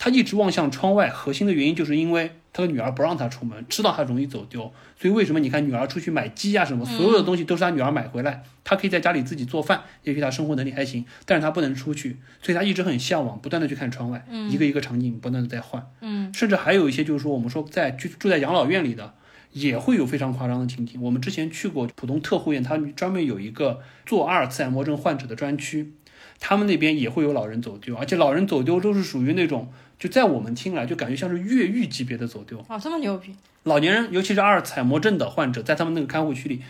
[0.04, 2.32] 他一直望向窗外，核心的原因就是因为。
[2.56, 19.16] 他的女儿不让他出门，知道他容易走丢，所以为什么你看女儿出去买鸡啊什么，所有的东西都是他女儿买回来，他可以在家里自己做饭，也许他生活能力还行，但是他不能出去，所以他一直很向往，不断的去看窗外，一个一个场景不断的在换，嗯，甚至还有一些就是说我们说在住住在养老院里的，
[19.54, 21.01] 也会有非常夸张的情景。
[21.01, 25.93] 我们之前去过浦东特护院，他专门有一个做阿尔茨海默症患者的专区，
[26.39, 29.74] 他们那边也会有老人走丢，而且老人走丢都是属于那种。
[30.00, 33.36] 就在我们听来，就感觉像是越狱级别的走丢啊，这么牛逼！
[33.64, 36.62] 老年人，尤其是阿尔茨海默症的患者，在他们那个看护区里，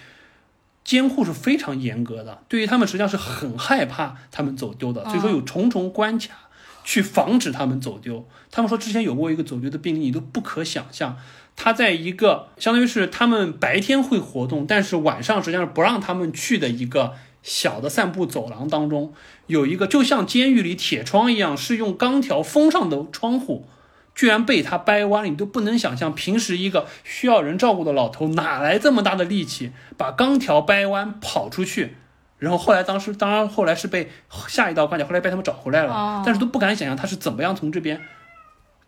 [0.83, 6.49] 监护是非常严格的，对于他们实际上是很害怕他们走丢的，所以说有重重关卡
[6.83, 8.27] 去防止他们走丢。
[8.51, 11.17] 他们说之前有过一个走丢的病例，你都不可想象，
[11.55, 17.15] 他在一个相当于是他们白天会活动，但是晚上实际上是不让他们去的一个。
[17.43, 19.13] 小的散步走廊当中，
[19.47, 23.67] 有一个就像监狱里铁窗一样，是用钢条封上的窗户，
[24.15, 25.29] 居然被他掰弯了。
[25.29, 31.97] 你都不能想象，平时一个需要人照顾的老头，哪来这么大的力气把钢条掰弯跑出去？
[32.39, 34.09] 然后后来，当时当然后来是被
[34.47, 38.01] 下一道关卡，后来被他们找回来了，但是都不敢想象他是怎么样从这边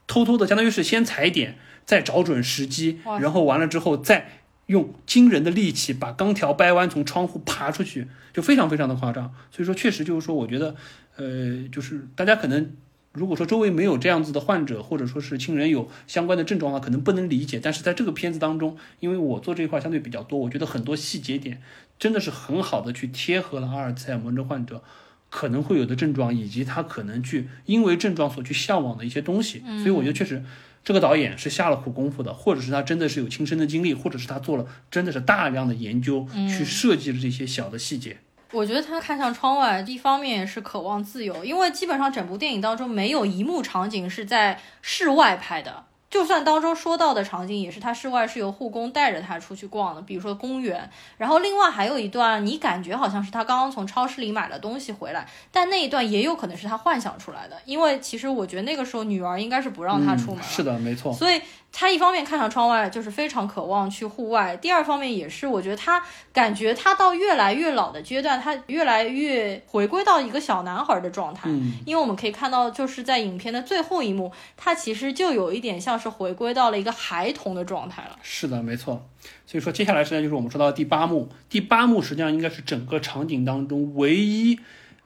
[0.07, 4.43] 偷偷的，相当于是先踩点，再找准时机，然后完了之后再。
[4.67, 9.33] 用惊人的力气把钢条掰弯，从窗户爬出去，就非常非常的夸张。
[9.51, 10.75] 所以说，确实就是说，我觉得，
[11.17, 12.71] 呃，就是大家可能
[13.13, 17.59] 如果说周围没有这样子的患者，或者说是亲人有相关的症状的话，可能不能理解。
[17.61, 21.61] 但是在这个片子当中，因为我做这一块相对比较多，我觉得很多细节点
[21.99, 24.83] 真的是很好的去贴合了阿尔茨海默症患者
[25.29, 29.59] 可能会有的症状，以及他可能去因为症状所去向往的一些东西。
[29.59, 30.43] 所以我觉得确实。
[30.85, 38.17] 这个导演是下了苦功夫的，或者是他真的是有亲身的经历，或者是他做了真的是大量的研究，去设计了这些小的细节。
[38.51, 45.85] 我觉得他看向窗外，一方面是渴望自由，因为基本上整部电影当中没有一幕场景是在室外拍的。
[46.15, 50.89] 就算当中说到的场景，也是他室外是由护工带着他出去逛的，比如说公园。
[51.17, 60.41] 然后另外还有一段，你感觉好像是他刚刚从超市里买了东西回来，但那一段也有可能是他幻想出来的，因为其实我觉得那个时候女儿应该是不让他出门。
[60.41, 61.11] 是的，没错。
[61.11, 61.41] 所以。
[61.77, 66.01] 他一方面看向窗外，就是非常渴望去户外；第二方面也是，我觉得他
[66.31, 71.49] 感觉他到越来越老的阶段，他越来越回归到一个小男孩的状态。
[71.49, 78.17] 嗯，因为我们可以看到，就是在影片的最后一幕，他其实就有一点像是回归到了一个孩童的状态了。
[78.21, 79.05] 是的，没错。
[79.45, 84.57] 所以说，接下来实际上就是我们说到第八幕，第八幕实际上应该是整个场景当中唯一。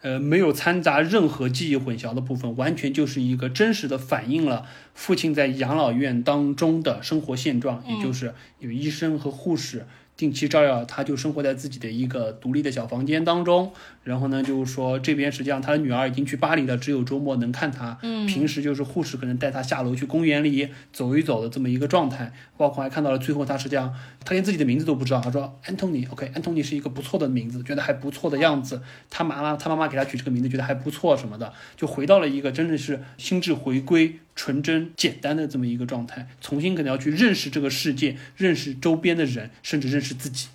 [0.01, 9.85] 呃，没有掺杂任何记忆混淆的部分，完全就是一个真实的反映了父亲在养老院当中的生活现状，也就是有医生和护士。
[10.15, 13.71] 定期照料，他就生活在自己的一个独立的小房间当中。
[14.03, 17.97] 然后呢，就是说这边实际上他的女儿已经去巴黎了，只有周末能看他。
[18.01, 22.31] 嗯，平时就是护士可能带他下楼去公园里走一走的这么一个状态。
[22.57, 23.93] 包括还看到了最后他实际上
[24.25, 28.81] 他连自己的名字都不知道，他说 Antony，OK，Antony 是一个不错的名字，觉得还不错的样子。
[29.09, 34.19] 他妈妈他妈妈给他取这个名字，觉得还不错什么的，就回到了一个真的是心智回归。
[34.35, 40.47] 纯真简单的这么一个状态，重新可能要去认识这个世界，认识周边的人，甚至认识自己。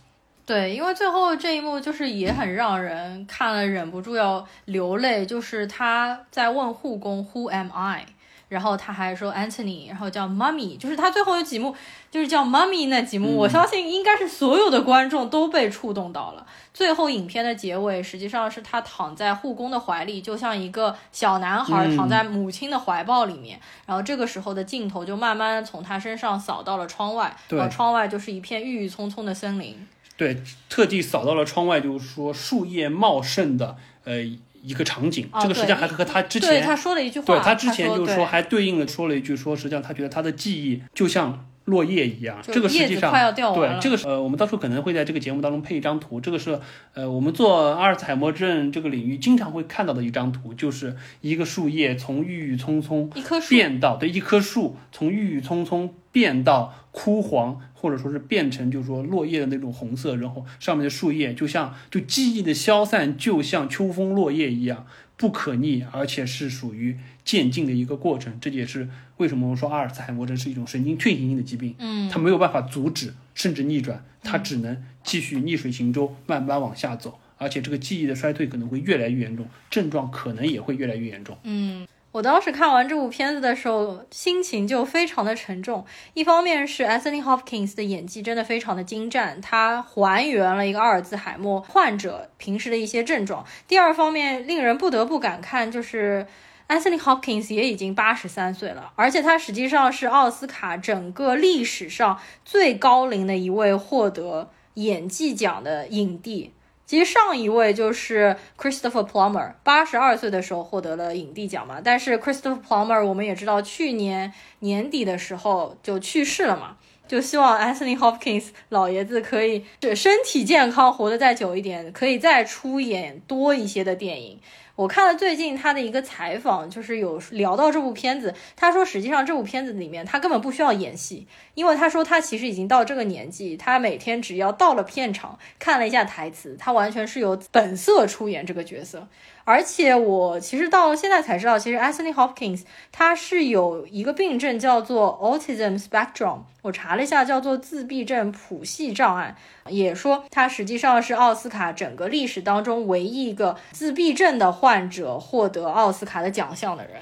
[0.47, 8.05] 对，因为最后这一幕就是也很让人看了忍不住要流泪，就是他在问护工 Who am I？
[8.51, 11.74] 然后他还说 Anthony，然后叫 Mummy，就是他最后有几幕
[12.11, 16.47] 就是叫 Mummy 那几幕，我相信应该是所有的观众都被触动到了。
[16.72, 23.59] 最后影片的结尾实际上是他躺在护工的怀里，就像一个小男孩躺在母亲的怀抱里面。
[23.86, 29.88] 然后这个时候的镜头就慢慢从他身上扫到了窗外，然后窗外就是一片郁郁葱葱的森林。
[30.17, 34.25] 对，特地扫到了窗外，就是说树叶茂盛的，呃。
[34.67, 46.59] 一个场景，这个实际上还和他之前他说了一句话，对他之前就是说还对应的说了一句说，实际上他觉得他的记忆就像落叶一样，这个实际上对这个呃，我们到时候可能会在这个节目当中配一张图，这个是
[46.95, 57.61] 呃我们做阿尔茨海默症这个领域经常会看到的一张图，就是一个树叶从郁郁葱葱一棵树变到对一棵树从郁郁葱葱变到枯黄。
[57.84, 64.86] 或者说是变成，就是说落叶的那种红色，然后上面的树叶就像就记忆的消散，就像秋风落叶一样
[65.18, 68.38] 不可逆，而且是属于渐进的一个过程。
[68.40, 68.88] 这也是
[69.18, 81.86] 为什么我们说阿尔茨海默症是一种神经退行性的疾病，嗯，它没有办法阻止甚至逆转，它只能继续逆水行舟，慢慢往下走，而且这个记忆的衰退可能会越来越严重，症状可能也会越来越严重，嗯。
[82.15, 85.85] 我当时看完这部片子的时候，心情就非常的沉重。
[86.12, 93.45] 一方面是 Anthony Hopkins 的演技真的非常的精湛，他还原了一个阿尔兹海默患者平时的一些症状。
[93.67, 96.25] 第二方面，令人不得不感叹，就是
[96.69, 106.53] Anthony Hopkins 也已经八十三岁了，而且他实际上是奥斯卡整个历史上最高龄的一位获得演技奖的影帝。
[106.87, 111.80] 其实上一位就是 Christopher Plummer，八十二岁的时候获得了影帝奖嘛。
[111.82, 116.76] 但是 Christopher Plummer 我们也知道，去年年底的时候就去世了嘛。
[117.07, 119.62] 就希望 Anthony Hopkins 老爷子可以
[119.95, 124.41] 身体健康，活得再久一点，可以再出演多一些的电影。
[124.77, 128.35] 我看了最近他的一个采访，就是有聊到这部片子。
[128.57, 139.07] 他说，实际上这部片子里面他根本不需要演戏，因为他说他其实已经到这个年纪，他每天只要到了片场看了一下台词，他完全是由本色出演这个角色。
[139.45, 149.36] 而且我其实到现在才知道，其实 Anthony Hopkins 他是有一个病症叫做 Autism Spectrum，我查了一下，叫做自闭症谱系障碍，
[149.68, 156.95] 也说他实际上是奥斯卡整个历史当中唯一一个自闭症的患者获得奥斯卡的奖项的人。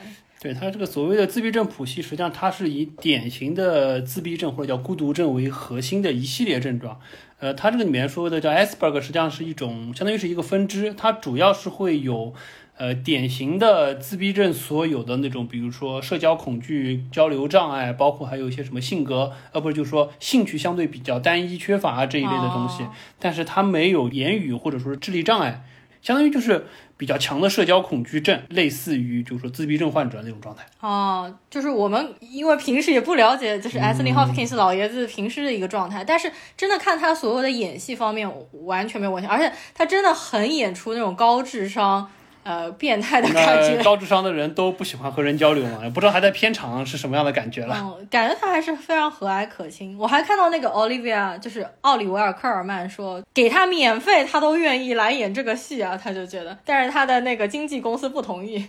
[0.43, 6.99] 对它这个所谓的自闭症谱系，实际上它是以典型的自闭症或者叫孤独症为核心的一系列症状。
[7.39, 12.35] 呃，它这个里面说的叫 Asperger，实际上是一种相当于是一个分支，它主要是会有
[12.77, 22.91] 呃典型的自闭症所有的那种，比如说社交恐惧、交流障碍，包括还有一些什么性格，呃，不是就是说兴趣相对比较单一、缺乏啊这一类的东西，哦。
[23.21, 25.65] 但是它没有言语或者说是智力障碍，
[26.03, 30.67] 相当于就是比较强的社交恐惧症，类似于就是说自闭症患者那种状态。
[30.81, 38.31] 哦，就是我们因为平时也不了解，就是 Anthony Hopkins 老爷子平时的一个状态，但是真的看他所有的演戏方面
[38.65, 42.11] 完全没有问题，而且他真的很演出那种高智商、
[42.43, 43.83] 呃变态的感觉。
[43.83, 47.77] 高智商的人都不喜欢和人交流嘛，也不知道还在片场是什么样的感觉了。
[47.81, 49.97] 嗯，感觉他还是非常和蔼可亲。
[49.99, 58.69] 我还看到那个 Olivia，就是奥利维尔·科尔曼说，给他免费，他都愿意来演这个戏啊，他就觉得，但是他的那个经纪公司不同意。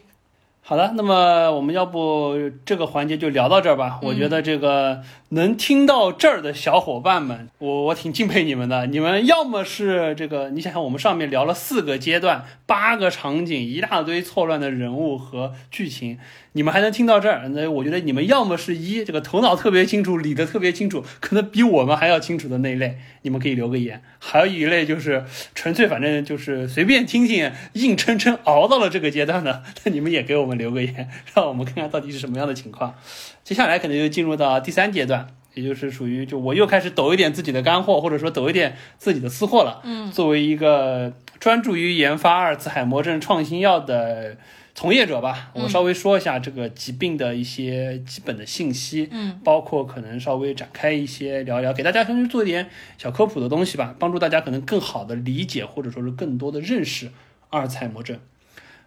[0.65, 3.99] 好的，那么我们要不这个环节就聊到这儿吧。
[4.01, 8.87] 我觉得这个能听到这儿的小伙伴们，我我挺敬佩你们的。
[8.87, 16.17] 你们要么是这个，你想想我们上面聊了四个阶段、八个场景、一大堆错乱的人物和剧情，
[16.53, 24.01] 你们还能听到这儿，那我觉得你们要么是一这个头脑特别清楚、理得特别清楚，可能比我们还要清楚的那一类，你们可以留个言。
[24.19, 25.25] 还有一类就是
[25.55, 32.95] 纯粹反正就是随便听听，硬撑撑熬到了这个阶段的， 那你们也给我们留个言，让我们看看到底是什么样的情况。
[33.43, 39.81] 接下来可能就进入到第三阶段，也就是属于就我又开始抖一点自己的干货，或者说抖一点自己的私货了。
[39.83, 44.37] 嗯，作为一个专注于研发阿尔茨海默症创新药的
[44.75, 52.67] 从业者吧，我稍微说一下这个疾病的一些基本的信息，嗯，包括可能稍微展开一些聊一聊，给大家先去做一点
[52.97, 57.11] 小科普的东西吧，帮助大家可能更好的理解或者说是更多的认识
[57.51, 58.19] 阿尔茨海默症。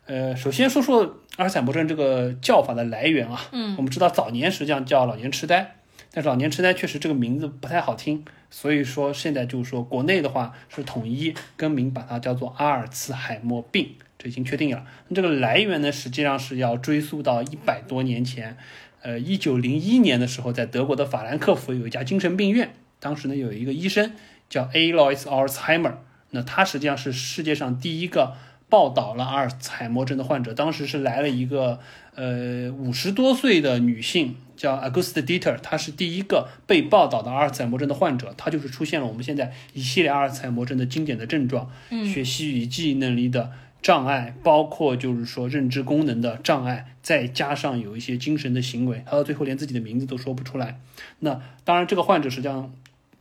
[0.06, 5.76] 呃，首先说说阿尔茨海默症这个叫法的来源啊，嗯，我们知道早年实际上叫老年痴呆，
[6.12, 14.84] 但是老年痴呆确实这个名字不太好听，所以说现在就是说国内的话是统一更名，把它叫做阿尔茨海默病，这已经确定了。
[15.14, 18.56] 这个来源呢，实际上是要追溯到一百多年前，
[19.02, 24.12] 呃，一九零一年的时候，在德国的法兰克福有一家精神病院，当时呢有一个医生
[24.48, 25.94] 叫 Alois Alzheimer，
[26.30, 28.34] 那他实际上是世界上第一个
[28.68, 31.80] 报道了阿尔茨海默症的患者，当时是来了一个
[32.14, 34.36] 呃五十多岁的女性。
[34.56, 43.52] 叫 Auguste Dieter，她是第一个被报道的阿尔茨海默症的患者，她就是出现了我们现在一系列阿尔茨海默症的经典的症状，嗯学习与记忆能力的
[43.82, 50.80] 障碍，包括就是说认知功能的障碍，再加上有一些精神的行为，他到最后连自己的名字都说不出来。
[51.20, 52.72] 那当然，这个患者实际上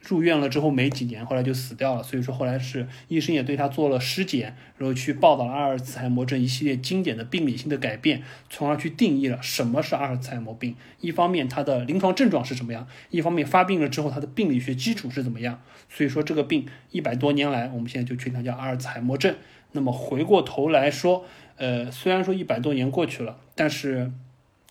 [0.02, 2.04] 入院了之后没几年，后来就死掉了。
[2.04, 10.76] 所以说后来是医生也对他做了尸检，然后去报道了阿尔茨海默症一系列经典的病理性的改变，从而去定义了什么是阿尔茨海默病。
[11.02, 15.62] 一方面他的临床症状是什么样，一方面发病了之后他的病理学基础是怎么样。
[15.90, 19.36] 所以说这个病一百多年来，我们现在就确定它叫阿尔茨海默症。
[19.76, 21.26] 那么回过头来说，
[21.58, 24.12] 呃，虽然说一百多年过去了，但是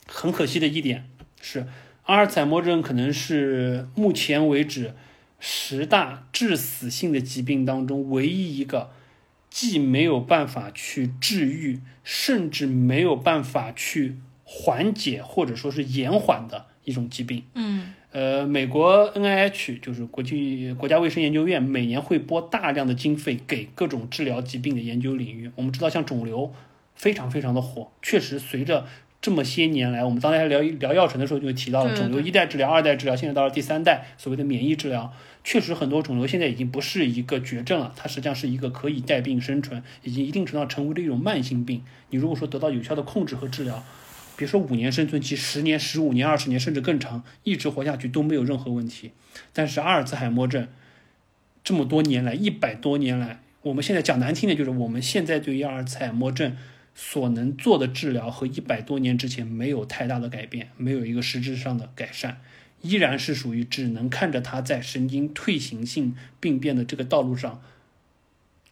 [0.07, 1.09] 很可惜的一点
[1.41, 1.67] 是，
[2.07, 4.95] 阿尔茨海默症可能是目前为止
[5.39, 8.91] 十大致死性的疾病当中唯一一个
[9.51, 17.45] 既没有办法去治愈，甚至没有办法去缓解或者说是延缓的一种疾病。
[17.55, 25.51] 嗯呃，美国 NIH 就是国际国家卫生研究院，每年会拨大量的经费给各种治疗疾病的研究领域。
[25.57, 26.53] 我们知道，像肿瘤
[26.95, 28.87] 非常非常的火，确实随着
[29.21, 35.13] 这么些年来，我们刚才聊聊药神的时候就提到了肿瘤一代治疗、二代治疗，现在到了第三代，所谓的免疫治疗。
[35.43, 41.83] 确实，很多肿瘤现在已经不是一个绝症了，它实际上是一个可以带病生存，已经一定程度上成为了一种慢性病。
[42.11, 43.83] 你如果说得到有效的控制和治疗，
[44.37, 49.13] 别说五年生存期，十年、十五年、二十年，甚至更长，一直活下去都没有任何问题。
[49.53, 50.69] 但是阿尔茨海默症
[51.63, 56.57] 这么多年来，一百多年来，我们现在讲难听点，就是我们现在对于阿尔茨海默症
[56.95, 62.41] 所能做的治疗和一百多年之前没有太大的改变，没有一个实质上的改善，
[62.83, 67.63] 依然是属于只能看着它在神经退行性病变的这个道路上，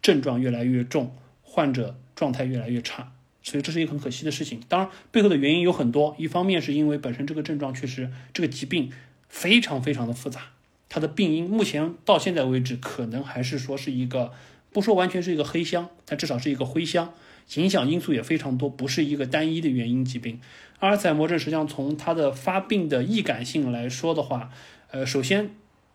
[0.01, 3.13] 症状越来越重，患者状态越来越差。
[3.43, 4.61] 所以这是一个很可惜的事情。
[4.67, 8.89] 当然，背后的原因有很多，一方面是因为本身这个症状确实这个疾病
[9.27, 10.53] 非常非常的复杂，
[10.87, 14.31] 它的病因目前到现在为止可能还是说是一个
[14.71, 17.13] 不说完全是一个黑箱，但至少是一个灰箱，
[17.55, 20.39] 影响因素也非常多，不是一个单一的原因疾病。
[20.79, 24.49] 阿尔茨海默症实际上从它的发病的易感性来说的话，
[24.91, 25.51] 呃，首先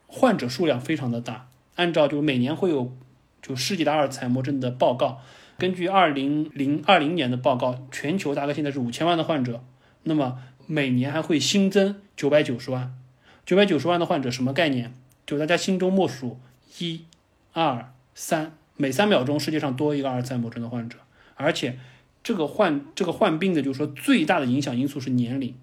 [0.07, 2.95] 患者数量非常的大，按照就每年会有
[3.41, 5.23] 就世界的阿尔茨海默症的报告。
[5.59, 9.65] 根据二零零二零年的报告，全球大概现在是五千万的患者。
[10.05, 10.39] 那么
[10.69, 12.95] 每年还会新增九百九十万，
[13.45, 14.93] 九百九十万的患者什么概念？
[15.27, 16.39] 就大家心中默数
[16.79, 17.05] 一、
[17.53, 20.99] 二、三，每三秒钟世界上多一个阿尔茨海默症的患者，
[21.35, 21.77] 而且
[22.23, 25.57] 这个患这个患病的，就是说最大的影响因素是年龄，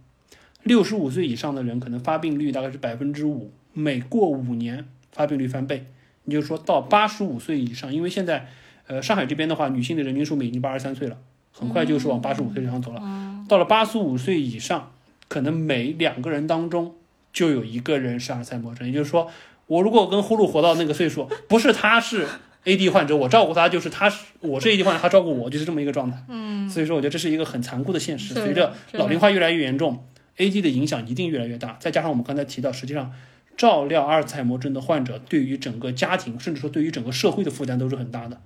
[0.64, 5.86] 六十五岁以上的人可能发病率大概是百分之五，每过五年发病率翻倍，
[6.26, 8.50] 也就是说到八十五岁以上，因为现在
[8.88, 11.18] 呃上海这边的话，女性的人均寿命已经八十三岁了，
[11.52, 13.02] 很快就是往八十五岁上走了，
[13.48, 14.92] 到了八十五岁以上，
[15.28, 16.96] 可能每两个人当中
[17.32, 19.30] 就有一个人是阿尔茨海默症，也就是说。
[19.68, 22.28] 我如果跟呼噜活到那个岁数，不是他是
[22.66, 26.24] AD 患者，我照顾他就是他是我是 AD 患者，他照顾我就是这么一个状态。
[26.30, 28.36] 嗯，所以说我觉得这是一个很残酷的现实。
[28.36, 30.06] 随着老龄化越来越严重
[30.38, 31.78] ，AD 的影响一定越来越大。
[31.80, 33.12] 再加上我们刚才提到，实际上
[33.58, 38.40] 照料阿尔茨海默症的患者对于整个家庭，甚至说对于整个社会的负担都是很大的。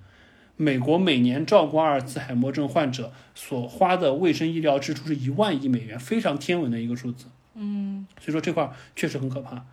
[0.60, 7.28] 美国每年照顾阿尔茨海默症患者所花的卫生医疗支出是一万亿美元，非常天文的一个数字。
[7.54, 9.64] 嗯，所以说这块确实很可怕。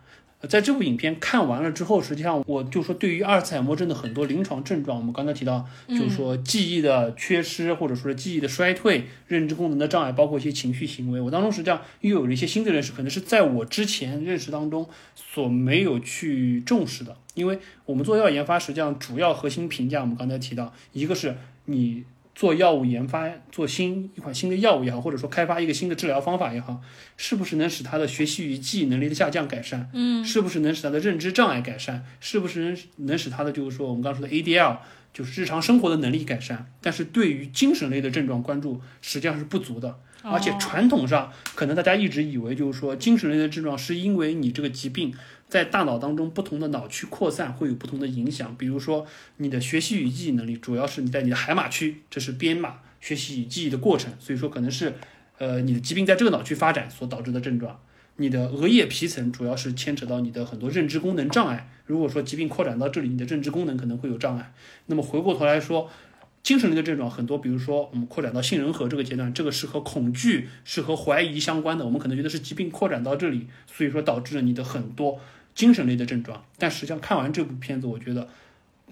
[0.46, 17.16] 在这部影片看完了之后，实际上我就说，对于阿尔茨海默症的很多临床症状，我们刚才提到，就是说记忆的缺失，或者说是记忆的衰退、认知功能的障碍，包括一些情绪行为，我当中实际上又有了一些新的认识，可能是在我之前认识当中所没有去重视的。
[17.34, 22.04] 因为我们做药研发，实际上主要核心评价，我们刚才提到，一个是你。
[22.38, 26.80] 做药物研发，做新一款新的药物也好，或者说开发一个新的治疗方法也好，
[27.16, 29.90] 是不是能使他的学习与记忆能力的下降改善？
[29.92, 32.04] 嗯，是不是能使他的认知障碍改善？
[32.20, 32.78] 是不是能
[33.08, 34.76] 能使他的就是说我们刚说的 ADL，
[35.12, 36.70] 就是日常生活的能力改善？
[36.80, 45.12] 但是对于精神类的症状关注实际上是不足的，而且传统上可能大家一直以为就是说精神类的症状是因为你这个疾病。
[45.48, 48.54] 在大脑当中，不同的脑区扩散会有不同的影响。
[48.56, 49.06] 比如说，
[49.38, 54.94] 你的学习与记忆能力，主要是你在你的海马区，这是编码学习与记忆的过程，所以说可能是，
[55.38, 57.80] 呃，你的疾病在这个脑区发展所导致的症状。
[58.16, 61.70] 你的额叶皮层主要是牵扯到你的很多认知功能障碍。
[61.86, 64.52] 如果说疾病扩展到这里，你的认知功能可能会有障碍。
[64.86, 65.88] 那么回过头来说，
[66.42, 71.84] 精神类的症状很多，比如说我们扩展到杏仁核这个阶段，这个是和恐惧、是和怀疑相关的。
[71.84, 75.20] 我们可能觉得是疾病扩展到这里，所以说导致了你的很多。
[75.58, 78.28] 精神类的症状，但实际上看完这部片子，我觉得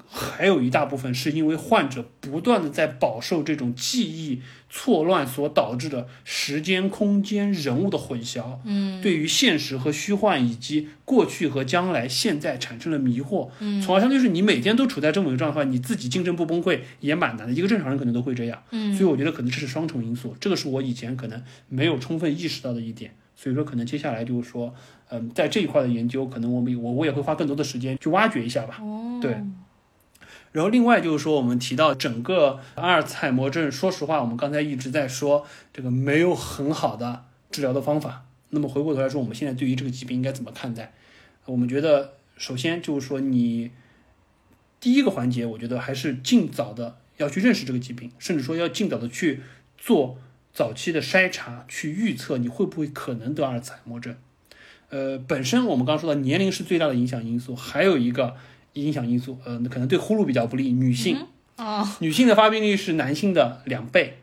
[0.09, 23.15] 还有一大部分是因为患者不断的在饱受这种记忆错乱所导致的时间、空间、人物的混淆，嗯，对于现实和虚幻以及过去和将来、现在产生了迷惑，嗯，从而相当于是你每天都处在这么一个状态，你自己精神不崩溃也蛮难的，一个正常人可能都会这样，嗯，所以我觉得可能这是双重因素，这个是我以前可能没有充分意识到的一点。
[23.39, 24.75] 所以说，可能接下来就是说，
[25.09, 28.79] 嗯，在这一块的研究，可能我们我我也会花更多的时间去挖掘一下吧。
[28.81, 29.33] 哦，对。
[30.53, 38.25] 然后另外就是说，我们提到整个阿尔茨海默症，说实话，我们刚才一直在说这个没有很好的治疗的方法。
[38.51, 40.93] 那么回过头来说，我们现在对于这个疾病应该怎么看待？
[41.45, 43.71] 我们觉得，首先就是说，你
[44.81, 49.43] 第一个环节，我觉得还是尽早的要去认识这个疾病，甚至说要尽早的去
[49.77, 50.19] 做。
[50.55, 54.17] 早期的筛查去预测你会不会可能得阿尔茨海默症，
[54.91, 58.37] 呃，本身我们刚刚说到年龄是最大的影响因素，还有一个
[58.75, 61.27] 影响因素，呃，可能对呼噜比较不利，女性，
[61.57, 64.19] 啊，女性的发病率是男性的两倍，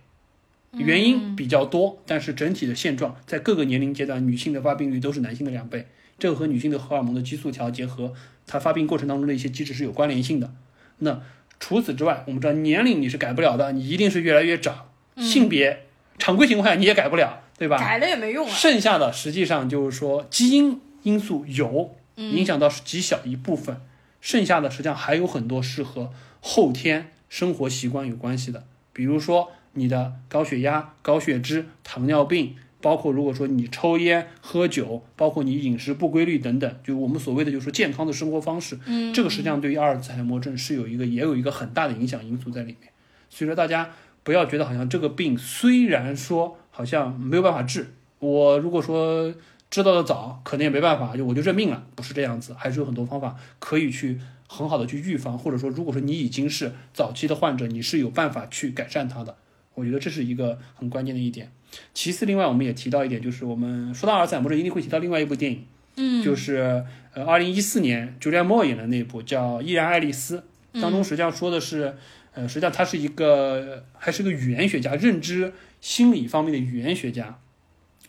[0.72, 5.88] 原因比较多，但是整体的现状在各个年龄阶段，女性的发病率都是男性的两倍，
[6.18, 8.14] 这个和女性的荷尔蒙的激素调节和
[8.48, 10.54] 它发病过程当中的一些机制是有关联性的。
[11.00, 11.22] 那
[11.60, 14.88] 除此之外，我们知道年龄你是改不了的，你一定是越来越长，
[15.18, 15.86] 性别。
[16.20, 17.78] 常规情况下你也改不了，对吧？
[17.78, 18.48] 改了也没用。
[18.48, 23.80] 剩下的实际上就是说基因因素有影响到是极小一部分，
[24.20, 42.92] 剩下的实际上还有很多是和后天生活习惯有关系的，比如说你的高血压、高血脂、糖尿病，包括如果说你抽烟、喝酒，包括你饮食不规律等等，就我们所谓的就是说健康的生活方式，嗯，这个实际上对于阿尔茨海默症是有一个也有一个很大的影响因素在里面，
[43.30, 43.92] 所以说大家。
[44.26, 49.32] 不要觉得好像这个病虽然说好像没有办法治，我如果说
[49.70, 59.36] 知道的早，可能也没办法，就我就认命了，不是这样子，还是有很多方法可以去很好的去预防，或者说如果说你已经是早期的患者，你是有办法去改善它的，
[59.76, 61.52] 我觉得这是一个很关键的一点。
[61.94, 65.66] 其次，另外我们也提到一点，就是我们说到阿尔茨海默症一定会提到另外一部电影，
[65.98, 70.44] 嗯，就是呃二零一四年朱莉安·莫演的那部叫《依然爱丽丝》，
[70.82, 71.96] 当中实际上说的是。
[72.36, 75.54] 呃，实际上他是一个，还是个语言学家，认知
[75.84, 77.40] 心理方面的语言学家，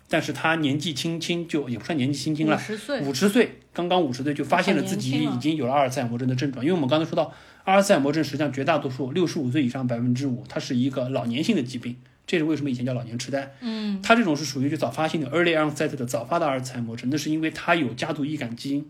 [0.08, 6.64] 但是他年纪轻轻就也不算年纪轻轻了，五十岁，五十岁，刚刚五十岁就发现了自己已经有了阿尔茨海默症的症状。
[6.64, 7.32] 因为我们刚才说到，
[7.64, 11.96] 阿尔茨海默症实际上绝大多数六十五岁以上百分之五，它是一个老年性的疾病，
[12.28, 13.52] 这是为什么以前叫老年痴呆。
[13.60, 18.88] 嗯他这种是属于就早发性的 early onset 的早发的阿尔茨海默症，那是因为他有家族易感基因。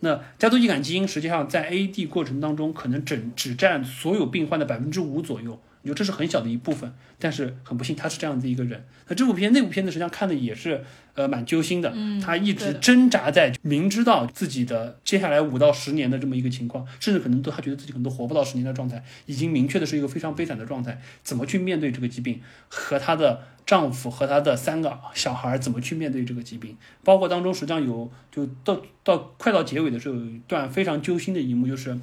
[0.00, 8.84] 那家族易感基因实际上在 AD 过程当中，可能整只占所有病患的百分之五左右，你说这是很小的一部分，但是很不幸他是这样子一个人。
[9.06, 10.82] 那这部片那部片子实际上看的也是
[11.14, 31.96] 呃蛮揪心的，嗯，他一直挣扎在明知道自己的接下来五到十年的这么一个情况，甚至可能都他觉得自己可能都活不到十年的状态，已经明确的是一个非常悲惨的状态，怎么去面对这个疾病，和她的丈夫和她的三个小孩怎么去面对这个疾病，包括当中实际上有就到到快到结尾的时候有一段非常揪心的一幕，就是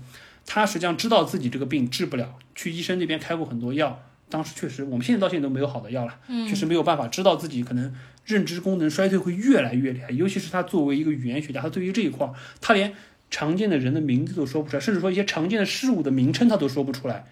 [0.46, 4.04] 他实际上知道自己这个病治不了，去医生那边开过很多药。
[4.30, 7.94] 当时确实，我们现在到现在都没有好的药了，确实没有办法知道自己可能
[8.26, 12.28] 认知功能衰退会越来越厉害，尤其是他作为一个语言学家，他对于这一块，
[12.60, 12.94] 他连
[13.30, 17.26] 常见的人的名字都说不出来，甚至说一些常见的事物的名称他都说不出来。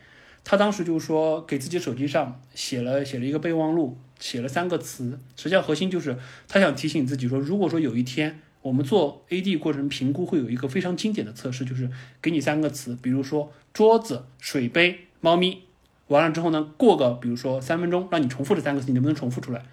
[0.43, 11.89] 他当时就是说，给自己手机上写了写了一个备忘录，写了三个词，实际上核心就是他想提醒自己说，如果说有一天我们做 AD 过程评估，会有一个非常经典的测试，就是
[12.21, 15.63] 给你三个词，比如说桌子、水杯、猫咪。
[16.07, 19.63] 完了之后呢，过个比如说三分钟，让你重复这三个词，你能不能重复出来？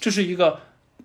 [0.00, 0.58] 这是一个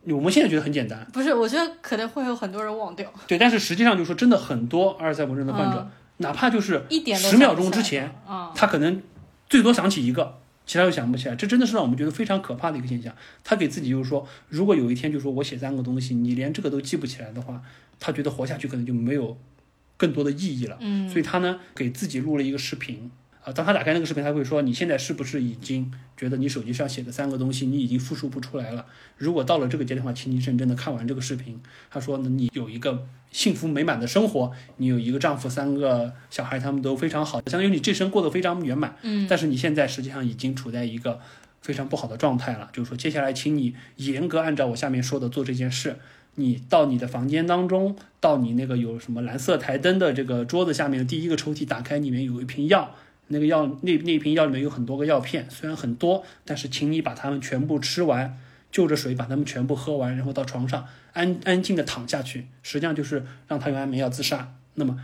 [0.05, 5.87] 我们现在觉得很简单，不是，我觉得可能会有很多人忘掉，对，但是实际上就是说，真的很多阿尔茨海默症的患者，
[6.17, 9.01] 哪怕就是一点十秒钟之前，啊，他可能
[9.47, 13.11] 最多想起一个，其他又想不起来，这真的是让我们觉得非常可怕的一个现象。
[13.43, 17.63] 他给自己就是说，如果有一天就说我写三个东西，你连这个都记不起来的话，
[17.99, 19.35] 他觉得活下去可能就没有
[19.97, 20.77] 更多的意义了。
[20.79, 23.09] 嗯所以他呢给自己录了一个视频。
[23.49, 28.85] 啊，当他打开那个视频，他会说：“你现在是不是已经觉得你手机上写的三个东西，你已经复述不出来了？
[29.17, 38.95] 如果到了这个阶段的话，请你认真的看完这个视频。”他说：“呢，你有一个幸福美满的生活，你有一个丈夫，三个小孩，他们都非常好，相当于你这生过得非常圆满。
[39.01, 41.19] 嗯，但是你现在实际上已经处在一个
[41.61, 45.97] 非常不好的状态了，就是说接下来请你严格按照我下面说的做这件事。
[46.35, 52.95] 你到你的房间当中，到你那个有什么蓝色台灯的这个桌子下面的第一个抽屉打开，里面有一瓶药，
[53.29, 58.37] 那个药那那瓶药里面有很多个药片，虽然很多，但是请你把它们全部吃完，
[58.71, 64.53] 就着水把它们全部喝完，然后到床上安安静的躺下去，实际上就是让他用安眠药自杀。
[64.75, 64.99] 那么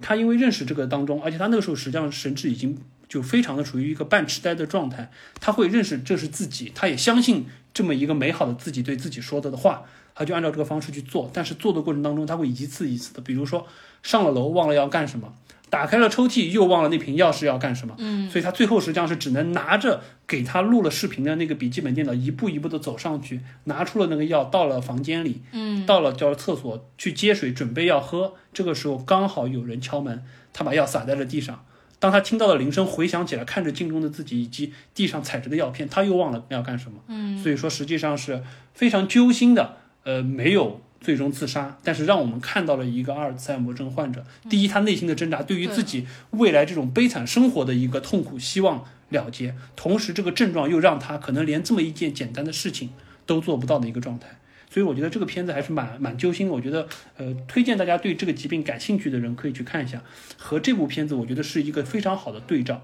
[0.00, 5.10] 他因为认识这个当中，而且他那个时候实际上神智已经就非常的处于一个半痴呆的状态，
[5.40, 11.30] 他会认识这是自己，他也相信这么一个美好的自己对自己说的的话，他就按照这个方式去做。
[11.32, 13.66] 但是做的过程当中，他会一次一次的，比如说
[14.02, 15.34] 上了楼忘了要干什么，
[15.70, 28.34] 打开了抽屉又忘了那瓶药是要干什么，嗯，所以他最后实际上是只能拿着给他录了视频的那个笔记本电脑，一步一步的走上去，拿出了那个药，到了房间里，嗯，到了叫了厕所去接水，准备要喝。
[28.52, 31.64] 这个时候刚好有人敲门，他把药洒在了地上。
[32.00, 36.98] 当他听到了铃声，回想起来，看着镜中的自己以及地上踩着的药片，他又忘了要干什么。
[37.08, 38.42] 嗯，所以说实际上是
[38.74, 39.76] 非常揪心的。
[40.02, 49.54] 呃，没有最终自杀，但是让我们看到了一个阿尔茨海默症患者，第一，他内心的挣扎，对于自己未来这种悲惨生活的一个痛苦，希望了结。
[49.74, 52.90] 同时，这个症状又让他可能连这么一件简单的事情
[53.24, 54.28] 都做不到的一个状态。
[54.72, 56.52] 所以我觉得这个片子还是蛮蛮揪心的。
[56.52, 56.86] 我觉得，
[57.16, 60.02] 呃，推荐大家对这个疾病感兴趣的人可以去看一下，
[60.36, 62.82] 和这部片子我觉得是一个非常好的对照。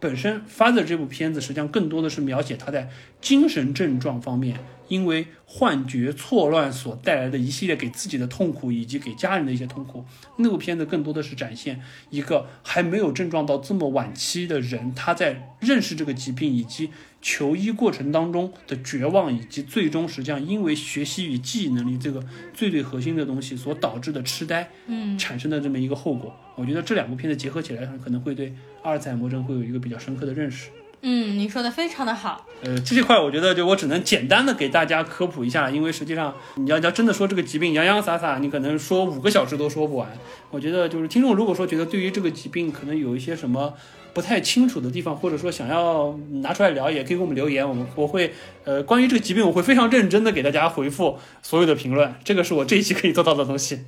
[0.00, 2.90] 本身《Father》这部片子实际上更多的是描写他在
[3.20, 4.58] 精神症状方面，
[4.94, 10.04] 因为幻觉错乱所带来的一系列给自己的痛苦，以及给家人的一些痛苦。
[10.36, 11.80] 那部片子更多的是展现
[12.10, 16.90] 一个还没有症状到这么晚期的人，他在认识这个疾病以及
[17.20, 22.22] 求医过程当中的绝望，以及最终实际上因为学习与记忆能力这个
[22.52, 26.32] 最最核心的东西所导致的痴呆，嗯，产生的这么一个后果。
[26.54, 30.70] 我觉得这两部片子结合起来，可能会对阿尔茨海默症会有一个比较深刻的认识。
[31.06, 32.46] 嗯，你说的非常的好。
[32.62, 40.08] 呃，这块我觉得就我只能简单的给大家科普一下，因为实际上你要要真的说这个疾病洋洋洒洒，你可能说五个小时都说不完。
[40.50, 43.74] 我觉得就是听众如果说觉得对于这个疾病可能有一些什么
[44.14, 48.32] 不太清楚的地方，或者说想要拿出来聊，也可以给我们留言，我们我会
[48.64, 53.80] 呃关于这个疾病我会非常认真的给大家回复 所有的评论，这个是我这一期可以做到的东西。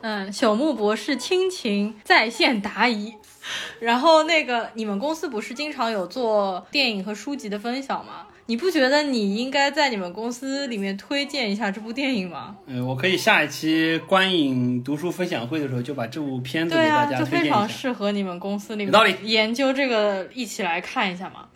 [0.00, 3.14] 嗯，朽木博士亲情在线答疑。
[3.80, 8.26] 然后那个，你们公司不是经常有做电影和书籍的分享吗？
[8.46, 12.56] 你不觉得你应该在你们公司里面推荐一下这部电影吗？
[12.66, 17.68] 嗯，我可以下一期观影读书分享会的时候就把这部片子给对啊，大家就非常推荐一下。
[17.68, 21.46] 适合你们公司里有道理面研究这个，一起来看一下嘛。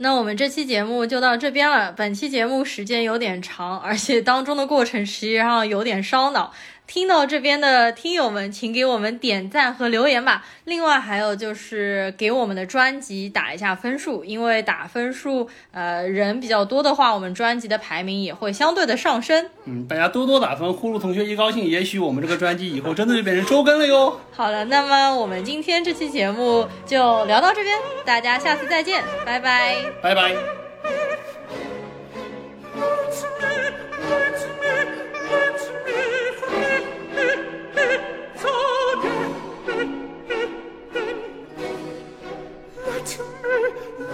[0.00, 1.90] 那我们这期节目就到这边了。
[1.90, 6.52] 本期节目时间有点长，而且当中的过程实际上有点烧脑。
[6.88, 10.42] 听到这边的听友们请给我们点赞和留言吧。
[10.64, 19.50] 另外还有就是给我们的专辑打一下分数因为打分数呃人比较多的话我们专辑的排名也会相对的上升。
[19.66, 24.18] 嗯大家多多打分呼噜同学一高兴也许我们这个专辑以后真的就变成周更了哟。
[24.32, 29.76] 好了那么我们今天这期节目就聊到这边大家下次再见拜拜。
[30.02, 30.34] 拜拜。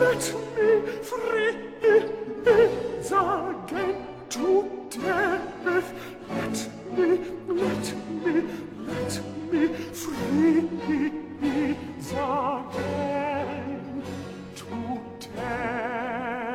[0.05, 0.25] Let
[0.55, 0.69] me
[1.09, 1.57] free
[3.03, 3.97] sagen
[4.29, 4.45] to
[4.91, 5.89] death.
[6.29, 6.59] Let
[6.95, 7.07] me,
[7.49, 7.87] let
[8.23, 8.33] me,
[8.87, 9.15] let
[9.51, 9.63] me
[10.01, 10.69] free
[12.03, 13.03] sagen
[14.57, 14.69] to
[15.37, 16.54] death.